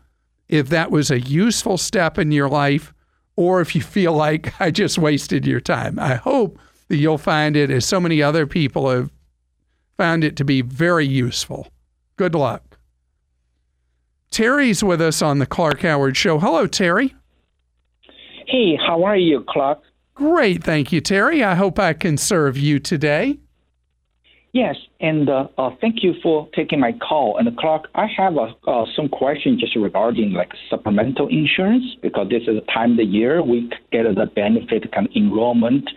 if 0.50 0.68
that 0.68 0.92
was 0.92 1.10
a 1.10 1.22
useful 1.22 1.78
step 1.78 2.18
in 2.18 2.34
your 2.34 2.50
life 2.50 2.94
or 3.38 3.62
if 3.62 3.74
you 3.74 3.82
feel 3.82 4.12
like 4.12 4.54
I 4.60 4.70
just 4.70 4.98
wasted 4.98 5.48
your 5.48 5.62
time. 5.62 5.98
I 5.98 6.16
hope 6.16 6.60
that 6.90 6.98
you'll 6.98 7.18
find 7.18 7.56
it, 7.56 7.72
as 7.72 7.86
so 7.86 8.02
many 8.02 8.22
other 8.22 8.46
people 8.46 8.90
have 8.90 9.10
found 9.96 10.26
it 10.26 10.36
to 10.36 10.44
be 10.44 10.62
very 10.62 11.08
useful. 11.08 11.72
Good 12.18 12.36
luck. 12.36 12.67
Terry's 14.32 14.84
with 14.84 15.02
us 15.02 15.22
on 15.22 15.40
the 15.40 15.46
Clark 15.46 15.82
Howard 15.82 16.18
Show. 16.18 16.40
Hello, 16.40 16.68
Terry. 16.68 17.16
Hey, 18.48 18.78
how 18.78 19.04
are 19.04 19.18
you, 19.18 19.44
Clark? 19.48 19.80
Great. 20.14 20.64
Thank 20.64 20.92
you, 20.92 21.02
Terry. 21.02 21.44
I 21.44 21.56
hope 21.56 21.78
I 21.80 21.94
can 21.94 22.18
serve 22.18 22.58
you 22.58 22.80
today. 22.80 23.38
Yes, 24.54 24.76
and 25.00 25.30
uh, 25.30 25.48
uh, 25.58 25.70
thank 25.82 26.02
you 26.02 26.14
for 26.24 26.50
taking 26.56 26.80
my 26.80 26.94
call. 26.94 27.38
And 27.38 27.56
Clark, 27.58 27.90
I 27.94 28.08
have 28.18 28.38
uh, 28.38 28.54
uh, 28.68 28.86
some 28.96 29.10
questions 29.10 29.60
just 29.60 29.76
regarding 29.76 30.32
like 30.32 30.52
supplemental 30.70 31.28
insurance 31.28 31.84
because 32.02 32.30
this 32.30 32.42
is 32.48 32.56
the 32.56 32.66
time 32.74 32.92
of 32.92 32.98
the 32.98 33.04
year 33.04 33.44
we 33.44 33.70
get 33.92 34.04
the 34.04 34.26
benefit 34.34 34.92
kind 34.92 35.08
of 35.08 35.14
enrollment, 35.16 35.88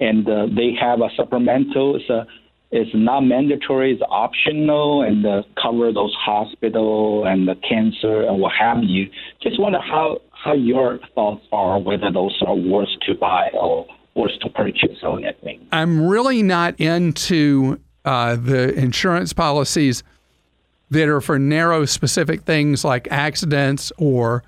and 0.00 0.26
uh, 0.26 0.46
they 0.46 0.72
have 0.80 1.00
a 1.00 1.10
supplemental. 1.16 1.96
It's 1.96 2.08
a 2.08 2.26
it's 2.70 2.90
not 2.94 3.22
mandatory, 3.22 3.94
it's 3.94 4.02
optional, 4.10 5.02
and 5.02 5.24
uh, 5.24 5.42
cover 5.60 5.92
those 5.92 6.14
hospital 6.14 7.26
and 7.26 7.48
the 7.48 7.54
cancer 7.56 8.22
and 8.22 8.40
what 8.40 8.52
have 8.58 8.82
you. 8.82 9.10
Just 9.42 9.58
wonder 9.58 9.80
how 9.80 10.20
how 10.32 10.52
your 10.54 11.00
thoughts 11.14 11.44
are 11.50 11.80
whether 11.80 12.12
those 12.12 12.36
are 12.46 12.54
worth 12.54 12.88
to 13.06 13.14
buy 13.14 13.48
or 13.52 13.86
worth 14.14 14.38
to 14.40 14.50
purchase 14.50 14.98
or 15.02 15.18
anything. 15.18 15.66
I'm 15.72 16.06
really 16.06 16.42
not 16.42 16.78
into 16.78 17.80
uh, 18.04 18.36
the 18.36 18.74
insurance 18.74 19.32
policies 19.32 20.02
that 20.90 21.08
are 21.08 21.20
for 21.20 21.38
narrow, 21.38 21.84
specific 21.84 22.42
things 22.42 22.84
like 22.84 23.08
accidents 23.10 23.92
or 23.98 24.42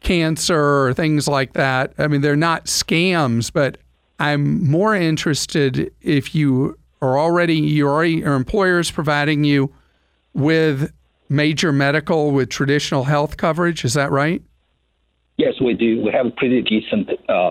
cancer 0.00 0.86
or 0.86 0.94
things 0.94 1.28
like 1.28 1.52
that. 1.54 1.92
I 1.98 2.06
mean, 2.06 2.20
they're 2.20 2.36
not 2.36 2.66
scams, 2.66 3.52
but 3.52 3.78
I'm 4.18 4.68
more 4.68 4.94
interested 4.94 5.92
if 6.00 6.34
you 6.34 6.77
are 7.00 7.18
already 7.18 7.56
you 7.56 7.88
already 7.88 8.14
your 8.14 8.34
employer's 8.34 8.90
providing 8.90 9.44
you 9.44 9.72
with 10.34 10.92
major 11.28 11.72
medical 11.72 12.30
with 12.30 12.48
traditional 12.48 13.04
health 13.04 13.36
coverage. 13.36 13.84
Is 13.84 13.94
that 13.94 14.10
right? 14.10 14.42
Yes, 15.36 15.54
we 15.60 15.74
do. 15.74 16.02
We 16.02 16.10
have 16.12 16.26
a 16.26 16.30
pretty 16.30 16.62
decent 16.62 17.10
uh, 17.28 17.50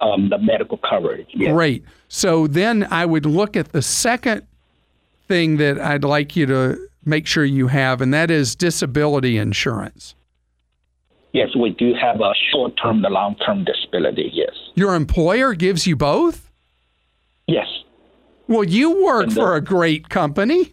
um, 0.00 0.30
the 0.30 0.38
medical 0.38 0.78
coverage. 0.78 1.28
Yes. 1.34 1.52
Great. 1.52 1.84
So 2.08 2.46
then 2.46 2.86
I 2.90 3.04
would 3.04 3.26
look 3.26 3.56
at 3.56 3.72
the 3.72 3.82
second 3.82 4.46
thing 5.26 5.58
that 5.58 5.78
I'd 5.78 6.04
like 6.04 6.34
you 6.34 6.46
to 6.46 6.88
make 7.04 7.26
sure 7.26 7.44
you 7.44 7.68
have, 7.68 8.00
and 8.00 8.12
that 8.14 8.30
is 8.30 8.54
disability 8.54 9.36
insurance. 9.36 10.14
Yes, 11.32 11.54
we 11.54 11.70
do 11.70 11.92
have 12.00 12.20
a 12.20 12.32
short-term 12.50 13.02
the 13.02 13.10
long-term 13.10 13.64
disability. 13.64 14.30
Yes. 14.32 14.54
Your 14.74 14.94
employer 14.94 15.52
gives 15.52 15.86
you 15.86 15.94
both? 15.94 16.50
Yes. 17.46 17.66
Well, 18.48 18.64
you 18.64 19.04
work 19.04 19.24
And 19.24 19.32
the- 19.32 19.40
for 19.40 19.54
a 19.54 19.60
great 19.60 20.08
company. 20.08 20.72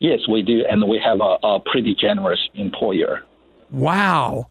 Yes, 0.00 0.20
we 0.28 0.42
do, 0.42 0.64
and 0.70 0.88
we 0.88 1.00
have 1.04 1.20
a, 1.20 1.38
a 1.42 1.60
pretty 1.60 1.92
generous 1.94 2.38
employer. 2.54 3.24
Wow. 3.70 4.46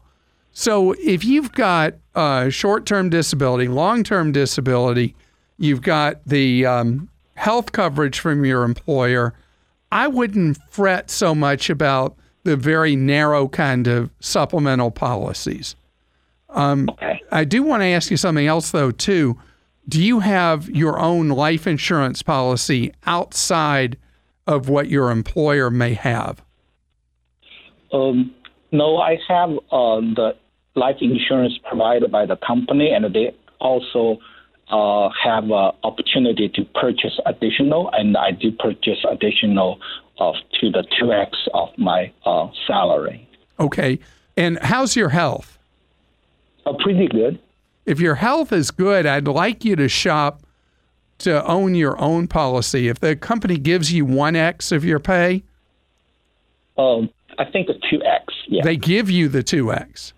So 0.51 0.91
if 0.99 1.23
you've 1.23 1.53
got 1.53 1.93
uh, 2.15 2.49
short 2.49 2.85
term 2.85 3.09
disability, 3.09 3.69
long 3.69 4.03
term 4.03 4.33
disability, 4.33 5.15
you've 5.57 5.81
got 5.81 6.19
the 6.25 6.65
um, 6.65 7.09
health 7.35 7.71
coverage 7.71 8.19
from 8.19 8.43
your 8.43 8.63
employer, 8.63 9.33
I 9.89 10.07
wouldn't 10.07 10.57
fret 10.69 11.09
so 11.09 11.33
much 11.33 11.69
about 11.69 12.17
the 12.43 12.57
very 12.57 12.97
narrow 12.97 13.47
kind 13.47 13.87
of 13.87 14.09
supplemental 14.19 14.91
policies. 14.91 15.75
Okay. 16.49 17.21
I 17.31 17.43
do 17.45 17.63
want 17.63 17.81
to 17.81 17.87
ask 17.87 18.11
you 18.11 18.17
something 18.17 18.47
else, 18.47 18.71
though, 18.71 18.91
too. 18.91 19.37
Do 19.89 20.03
you 20.03 20.19
have 20.19 20.69
your 20.69 20.99
own 20.99 21.29
life 21.29 21.65
insurance 21.65 22.21
policy 22.21 22.93
outside 23.05 23.97
of 24.45 24.67
what 24.67 24.89
your 24.89 25.11
employer 25.11 25.69
may 25.69 25.93
have? 25.93 26.41
Um, 27.93 28.33
no, 28.71 28.97
I 28.97 29.17
have 29.27 29.49
uh, 29.71 30.01
the 30.01 30.35
life 30.75 30.97
insurance 30.99 31.57
provided 31.67 32.11
by 32.11 32.25
the 32.25 32.35
company, 32.35 32.91
and 32.91 33.13
they 33.15 33.33
also 33.59 34.17
uh, 34.69 35.09
have 35.23 35.45
an 35.45 35.71
opportunity 35.83 36.49
to 36.49 36.65
purchase 36.65 37.17
additional, 37.25 37.89
and 37.93 38.17
I 38.17 38.31
do 38.31 38.51
purchase 38.51 38.99
additional 39.09 39.79
of 40.19 40.35
to 40.59 40.69
the 40.69 40.83
two 40.99 41.13
x 41.13 41.37
of 41.53 41.69
my 41.77 42.11
uh, 42.25 42.47
salary. 42.65 43.27
Okay. 43.59 43.99
And 44.35 44.59
how's 44.59 44.95
your 44.95 45.09
health? 45.09 45.57
Uh, 46.65 46.73
pretty 46.73 47.07
good. 47.07 47.39
If 47.87 48.01
your 48.01 48.15
health 48.15 48.51
is 48.51 48.69
good, 48.69 49.05
I'd 49.05 49.27
like 49.29 49.63
you 49.63 49.75
to 49.77 49.87
shop 49.87 50.43
to 51.19 51.43
own 51.47 51.73
your 51.73 51.99
own 51.99 52.27
policy. 52.27 52.89
If 52.89 52.99
the 52.99 53.15
company 53.15 53.57
gives 53.57 53.91
you 53.91 54.05
1x 54.05 54.71
of 54.71 54.85
your 54.85 54.99
pay, 54.99 55.41
Um, 56.77 57.09
I 57.39 57.45
think 57.45 57.69
it's 57.69 57.79
two 57.89 58.03
x. 58.03 58.31
Yeah, 58.47 58.61
they 58.63 58.75
give 58.77 59.09
you 59.09 59.27
the 59.29 59.41
2x. 59.41 60.13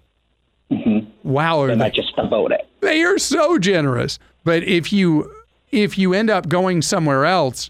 Mhm. 0.71 1.07
Wow, 1.23 1.61
are 1.61 1.69
and 1.69 1.81
I 1.81 1.89
they, 1.89 1.95
just 1.95 2.11
about 2.17 2.51
it. 2.51 2.67
they 2.81 3.01
are 3.03 3.17
so 3.17 3.57
generous. 3.59 4.19
But 4.43 4.63
if 4.63 4.91
you 4.91 5.31
if 5.71 5.97
you 5.97 6.13
end 6.13 6.29
up 6.31 6.49
going 6.49 6.81
somewhere 6.81 7.23
else, 7.25 7.69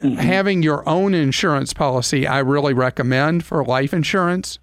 having 0.00 0.62
your 0.62 0.88
own 0.88 1.12
insurance 1.12 1.72
policy, 1.72 2.26
I 2.26 2.38
really 2.38 2.72
recommend 2.72 3.44
for 3.44 3.64
life 3.64 3.92
insurance. 3.92 4.58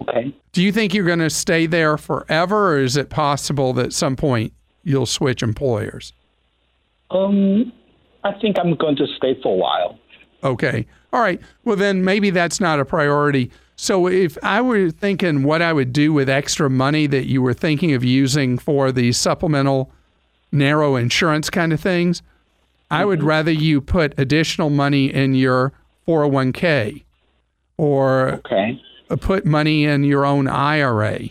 Okay. 0.00 0.34
Do 0.52 0.62
you 0.62 0.72
think 0.72 0.94
you're 0.94 1.06
going 1.06 1.20
to 1.20 1.30
stay 1.30 1.66
there 1.66 1.96
forever, 1.96 2.74
or 2.74 2.80
is 2.80 2.96
it 2.96 3.08
possible 3.08 3.72
that 3.74 3.86
at 3.86 3.92
some 3.92 4.16
point 4.16 4.52
you'll 4.82 5.06
switch 5.06 5.42
employers? 5.42 6.12
Um, 7.10 7.72
I 8.24 8.32
think 8.32 8.58
I'm 8.58 8.74
going 8.74 8.96
to 8.96 9.06
stay 9.16 9.38
for 9.42 9.52
a 9.54 9.56
while. 9.56 9.98
Okay. 10.42 10.86
All 11.12 11.20
right. 11.20 11.40
Well, 11.64 11.76
then 11.76 12.04
maybe 12.04 12.30
that's 12.30 12.60
not 12.60 12.80
a 12.80 12.84
priority. 12.84 13.50
So 13.76 14.08
if 14.08 14.36
I 14.42 14.60
were 14.60 14.90
thinking 14.90 15.42
what 15.42 15.62
I 15.62 15.72
would 15.72 15.92
do 15.92 16.12
with 16.12 16.28
extra 16.28 16.68
money 16.68 17.06
that 17.06 17.26
you 17.26 17.42
were 17.42 17.54
thinking 17.54 17.94
of 17.94 18.04
using 18.04 18.58
for 18.58 18.92
the 18.92 19.12
supplemental 19.12 19.90
narrow 20.52 20.96
insurance 20.96 21.48
kind 21.48 21.72
of 21.72 21.80
things, 21.80 22.22
I 22.90 23.04
would 23.04 23.22
rather 23.22 23.52
you 23.52 23.80
put 23.80 24.18
additional 24.18 24.68
money 24.68 25.12
in 25.12 25.34
your 25.34 25.72
401k 26.08 27.04
or 27.76 28.32
Okay. 28.32 28.82
Uh, 29.10 29.16
put 29.16 29.44
money 29.44 29.84
in 29.84 30.04
your 30.04 30.24
own 30.24 30.48
IRA. 30.48 31.28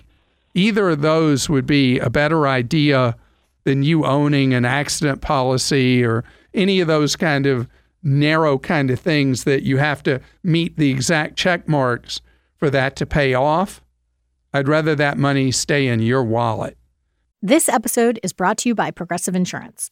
Either 0.53 0.89
of 0.89 1.01
those 1.01 1.49
would 1.49 1.65
be 1.65 1.99
a 1.99 2.09
better 2.09 2.47
idea 2.47 3.15
than 3.63 3.83
you 3.83 4.05
owning 4.05 4.53
an 4.53 4.65
accident 4.65 5.21
policy 5.21 6.03
or 6.03 6.23
any 6.53 6.79
of 6.79 6.87
those 6.87 7.15
kind 7.15 7.45
of 7.45 7.67
narrow 8.03 8.57
kind 8.57 8.89
of 8.89 8.99
things 8.99 9.43
that 9.43 9.63
you 9.63 9.77
have 9.77 10.01
to 10.03 10.19
meet 10.43 10.77
the 10.77 10.89
exact 10.89 11.35
check 11.35 11.67
marks 11.67 12.21
for 12.57 12.69
that 12.69 12.95
to 12.95 13.05
pay 13.05 13.33
off. 13.33 13.81
I'd 14.53 14.67
rather 14.67 14.95
that 14.95 15.17
money 15.17 15.51
stay 15.51 15.87
in 15.87 15.99
your 15.99 16.23
wallet. 16.23 16.77
This 17.41 17.69
episode 17.69 18.19
is 18.23 18.33
brought 18.33 18.57
to 18.59 18.69
you 18.69 18.75
by 18.75 18.91
Progressive 18.91 19.35
Insurance. 19.35 19.91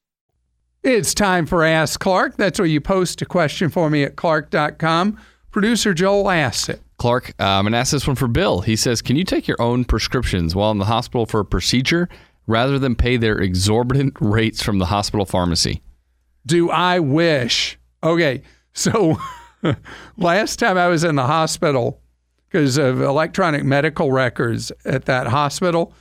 It's 0.83 1.13
time 1.13 1.45
for 1.45 1.63
Ask 1.63 1.99
Clark. 1.99 2.37
That's 2.37 2.57
where 2.57 2.67
you 2.67 2.81
post 2.81 3.21
a 3.21 3.25
question 3.25 3.69
for 3.69 3.87
me 3.91 4.03
at 4.03 4.15
clark.com. 4.15 5.19
Producer 5.51 5.93
Joel 5.93 6.31
asks 6.31 6.69
it. 6.69 6.81
Clark, 6.97 7.35
I'm 7.37 7.65
going 7.65 7.73
to 7.73 7.77
ask 7.77 7.91
this 7.91 8.07
one 8.07 8.15
for 8.15 8.27
Bill. 8.27 8.61
He 8.61 8.75
says, 8.75 9.01
Can 9.03 9.15
you 9.15 9.23
take 9.23 9.47
your 9.47 9.61
own 9.61 9.85
prescriptions 9.85 10.55
while 10.55 10.71
in 10.71 10.79
the 10.79 10.85
hospital 10.85 11.27
for 11.27 11.41
a 11.41 11.45
procedure 11.45 12.09
rather 12.47 12.79
than 12.79 12.95
pay 12.95 13.15
their 13.17 13.37
exorbitant 13.37 14.15
rates 14.19 14.63
from 14.63 14.79
the 14.79 14.87
hospital 14.87 15.25
pharmacy? 15.25 15.83
Do 16.47 16.71
I 16.71 16.99
wish? 16.99 17.77
Okay, 18.01 18.41
so 18.73 19.19
last 20.17 20.57
time 20.57 20.79
I 20.79 20.87
was 20.87 21.03
in 21.03 21.15
the 21.15 21.27
hospital 21.27 22.01
because 22.47 22.79
of 22.79 23.01
electronic 23.01 23.63
medical 23.63 24.11
records 24.11 24.71
at 24.83 25.05
that 25.05 25.27
hospital, 25.27 25.93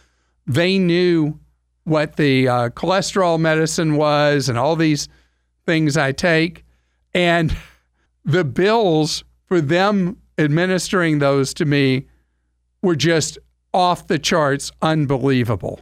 they 0.46 0.78
knew 0.78 1.38
what 1.90 2.14
the 2.14 2.46
uh, 2.46 2.68
cholesterol 2.70 3.36
medicine 3.38 3.96
was 3.96 4.48
and 4.48 4.56
all 4.56 4.76
these 4.76 5.08
things 5.66 5.96
I 5.96 6.12
take. 6.12 6.64
And 7.14 7.54
the 8.24 8.44
bills 8.44 9.24
for 9.46 9.60
them 9.60 10.16
administering 10.38 11.18
those 11.18 11.52
to 11.54 11.64
me 11.64 12.06
were 12.80 12.94
just 12.94 13.38
off 13.74 14.06
the 14.06 14.20
charts, 14.20 14.70
unbelievable. 14.80 15.80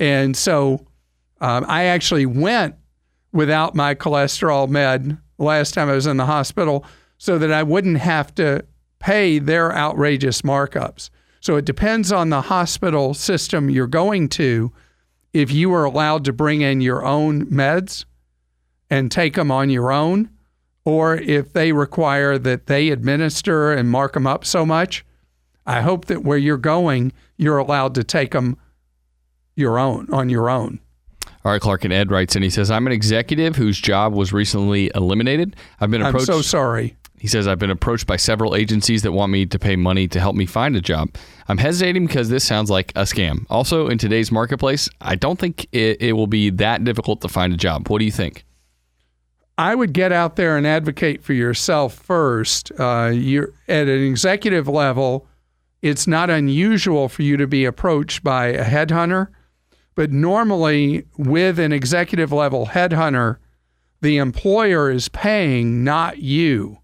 And 0.00 0.36
so 0.36 0.84
um, 1.40 1.64
I 1.68 1.84
actually 1.84 2.26
went 2.26 2.74
without 3.32 3.76
my 3.76 3.94
cholesterol 3.94 4.68
med 4.68 5.16
last 5.38 5.74
time 5.74 5.88
I 5.88 5.92
was 5.92 6.08
in 6.08 6.16
the 6.16 6.26
hospital 6.26 6.84
so 7.18 7.38
that 7.38 7.52
I 7.52 7.62
wouldn't 7.62 7.98
have 7.98 8.34
to 8.34 8.64
pay 8.98 9.38
their 9.38 9.72
outrageous 9.72 10.42
markups. 10.42 11.08
So 11.40 11.54
it 11.54 11.64
depends 11.64 12.10
on 12.10 12.30
the 12.30 12.40
hospital 12.40 13.14
system 13.14 13.70
you're 13.70 13.86
going 13.86 14.28
to 14.30 14.72
if 15.32 15.50
you 15.50 15.72
are 15.74 15.84
allowed 15.84 16.24
to 16.24 16.32
bring 16.32 16.62
in 16.62 16.80
your 16.80 17.04
own 17.04 17.46
meds 17.46 18.04
and 18.90 19.10
take 19.10 19.34
them 19.34 19.50
on 19.50 19.70
your 19.70 19.92
own, 19.92 20.30
or 20.84 21.16
if 21.16 21.52
they 21.52 21.72
require 21.72 22.38
that 22.38 22.66
they 22.66 22.90
administer 22.90 23.72
and 23.72 23.90
mark 23.90 24.12
them 24.14 24.26
up 24.26 24.44
so 24.44 24.64
much. 24.64 25.04
I 25.66 25.80
hope 25.80 26.04
that 26.04 26.22
where 26.22 26.38
you're 26.38 26.56
going, 26.56 27.12
you're 27.36 27.58
allowed 27.58 27.96
to 27.96 28.04
take 28.04 28.30
them 28.30 28.56
your 29.56 29.78
own 29.78 30.08
on 30.12 30.28
your 30.28 30.48
own. 30.48 30.78
All 31.44 31.52
right, 31.52 31.60
Clark 31.60 31.84
and 31.84 31.92
Ed 31.92 32.10
writes 32.10 32.36
and 32.36 32.44
He 32.44 32.50
says, 32.50 32.70
I'm 32.70 32.86
an 32.86 32.92
executive 32.92 33.56
whose 33.56 33.80
job 33.80 34.14
was 34.14 34.32
recently 34.32 34.90
eliminated. 34.94 35.56
I've 35.80 35.90
been 35.90 36.02
approached. 36.02 36.28
I'm 36.28 36.34
approached. 36.34 36.48
so 36.48 36.58
sorry. 36.58 36.96
He 37.18 37.28
says, 37.28 37.48
I've 37.48 37.58
been 37.58 37.70
approached 37.70 38.06
by 38.06 38.16
several 38.16 38.54
agencies 38.54 39.02
that 39.02 39.12
want 39.12 39.32
me 39.32 39.46
to 39.46 39.58
pay 39.58 39.76
money 39.76 40.06
to 40.08 40.20
help 40.20 40.36
me 40.36 40.46
find 40.46 40.76
a 40.76 40.80
job. 40.80 41.10
I'm 41.48 41.58
hesitating 41.58 42.06
because 42.06 42.28
this 42.28 42.44
sounds 42.44 42.70
like 42.70 42.92
a 42.94 43.02
scam. 43.02 43.46
Also, 43.48 43.88
in 43.88 43.98
today's 43.98 44.30
marketplace, 44.30 44.88
I 45.00 45.14
don't 45.14 45.38
think 45.38 45.66
it, 45.72 46.00
it 46.00 46.12
will 46.12 46.26
be 46.26 46.50
that 46.50 46.84
difficult 46.84 47.20
to 47.22 47.28
find 47.28 47.52
a 47.52 47.56
job. 47.56 47.88
What 47.88 47.98
do 47.98 48.04
you 48.04 48.12
think? 48.12 48.44
I 49.58 49.74
would 49.74 49.94
get 49.94 50.12
out 50.12 50.36
there 50.36 50.56
and 50.58 50.66
advocate 50.66 51.22
for 51.22 51.32
yourself 51.32 51.94
first. 51.94 52.70
Uh, 52.78 53.10
you're 53.14 53.54
at 53.68 53.88
an 53.88 54.02
executive 54.02 54.68
level. 54.68 55.26
It's 55.80 56.06
not 56.06 56.28
unusual 56.28 57.08
for 57.08 57.22
you 57.22 57.36
to 57.38 57.46
be 57.46 57.64
approached 57.64 58.22
by 58.22 58.48
a 58.48 58.64
headhunter, 58.64 59.28
but 59.94 60.10
normally 60.10 61.06
with 61.16 61.58
an 61.58 61.72
executive 61.72 62.32
level 62.32 62.66
headhunter, 62.66 63.38
the 64.02 64.18
employer 64.18 64.90
is 64.90 65.08
paying, 65.08 65.82
not 65.82 66.18
you. 66.18 66.78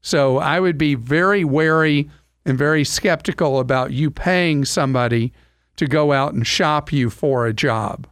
So 0.00 0.38
I 0.38 0.60
would 0.60 0.78
be 0.78 0.94
very 0.94 1.44
wary 1.44 2.10
and 2.44 2.56
very 2.56 2.84
skeptical 2.84 3.60
about 3.60 3.92
you 3.92 4.10
paying 4.10 4.64
somebody 4.64 5.32
to 5.76 5.86
go 5.86 6.12
out 6.12 6.34
and 6.34 6.46
shop 6.46 6.92
you 6.92 7.10
for 7.10 7.46
a 7.46 7.52
job. 7.52 8.06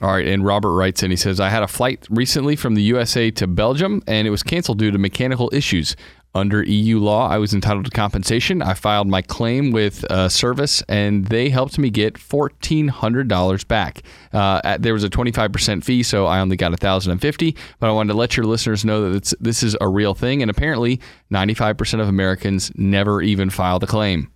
All 0.00 0.12
right, 0.12 0.26
and 0.26 0.44
Robert 0.44 0.72
writes 0.72 1.02
and 1.02 1.12
He 1.12 1.16
says, 1.16 1.38
I 1.38 1.48
had 1.48 1.62
a 1.62 1.68
flight 1.68 2.06
recently 2.10 2.56
from 2.56 2.74
the 2.74 2.82
USA 2.82 3.30
to 3.32 3.46
Belgium, 3.46 4.02
and 4.06 4.26
it 4.26 4.30
was 4.30 4.42
canceled 4.42 4.78
due 4.78 4.90
to 4.90 4.98
mechanical 4.98 5.48
issues. 5.52 5.96
Under 6.34 6.62
EU 6.62 6.98
law, 6.98 7.28
I 7.28 7.36
was 7.36 7.52
entitled 7.52 7.84
to 7.84 7.90
compensation. 7.90 8.62
I 8.62 8.72
filed 8.72 9.06
my 9.06 9.20
claim 9.20 9.70
with 9.70 10.02
uh, 10.10 10.30
service, 10.30 10.82
and 10.88 11.26
they 11.26 11.50
helped 11.50 11.78
me 11.78 11.90
get 11.90 12.14
$1,400 12.14 13.68
back. 13.68 14.02
Uh, 14.32 14.60
at- 14.64 14.80
there 14.80 14.94
was 14.94 15.04
a 15.04 15.10
25% 15.10 15.84
fee, 15.84 16.02
so 16.02 16.24
I 16.24 16.40
only 16.40 16.56
got 16.56 16.70
1050 16.70 17.56
But 17.78 17.88
I 17.90 17.92
wanted 17.92 18.12
to 18.14 18.18
let 18.18 18.36
your 18.36 18.46
listeners 18.46 18.82
know 18.82 19.12
that 19.12 19.34
this 19.40 19.62
is 19.62 19.76
a 19.82 19.88
real 19.88 20.14
thing, 20.14 20.40
and 20.40 20.50
apparently 20.50 21.00
95% 21.30 22.00
of 22.00 22.08
Americans 22.08 22.72
never 22.76 23.20
even 23.20 23.50
file 23.50 23.78
the 23.78 23.86
claim. 23.86 24.32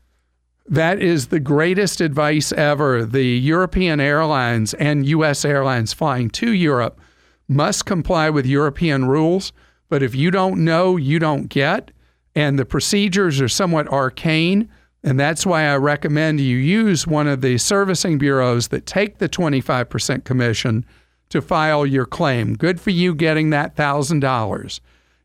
That 0.69 1.01
is 1.01 1.29
the 1.29 1.41
greatest 1.41 2.01
advice 2.03 2.53
ever. 2.53 3.07
The 3.07 3.23
European 3.25 4.01
airlines 4.01 4.75
and 4.75 5.07
U.S. 5.07 5.45
airlines 5.45 5.93
flying 5.95 6.29
to 6.31 6.53
Europe 6.53 7.01
must 7.49 7.87
comply 7.87 8.29
with 8.29 8.45
European 8.45 9.07
rules. 9.07 9.53
But 9.89 10.03
if 10.03 10.15
you 10.15 10.31
don't 10.31 10.65
know, 10.65 10.97
you 10.97 11.19
don't 11.19 11.49
get. 11.49 11.91
and 12.37 12.59
the 12.59 12.67
procedures 12.67 13.41
are 13.41 13.49
somewhat 13.49 13.89
arcane. 13.89 14.69
And 15.03 15.19
that's 15.19 15.47
why 15.47 15.65
I 15.65 15.77
recommend 15.77 16.39
you 16.39 16.57
use 16.57 17.07
one 17.07 17.27
of 17.27 17.41
the 17.41 17.57
servicing 17.59 18.19
bureaus 18.19 18.69
that 18.69 18.85
take 18.87 19.19
the 19.19 19.29
25% 19.29 20.25
commission 20.25 20.85
to 21.31 21.41
file 21.41 21.87
your 21.87 22.05
claim. 22.05 22.55
Good 22.55 22.81
for 22.81 22.91
you 22.91 23.15
getting 23.15 23.51
that 23.51 23.75
$1,000. 23.75 24.81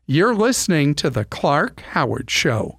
You're 0.06 0.34
listening 0.34 0.94
to 0.96 1.10
The 1.10 1.24
Clark 1.26 1.80
Howard 1.80 2.30
Show. 2.30 2.78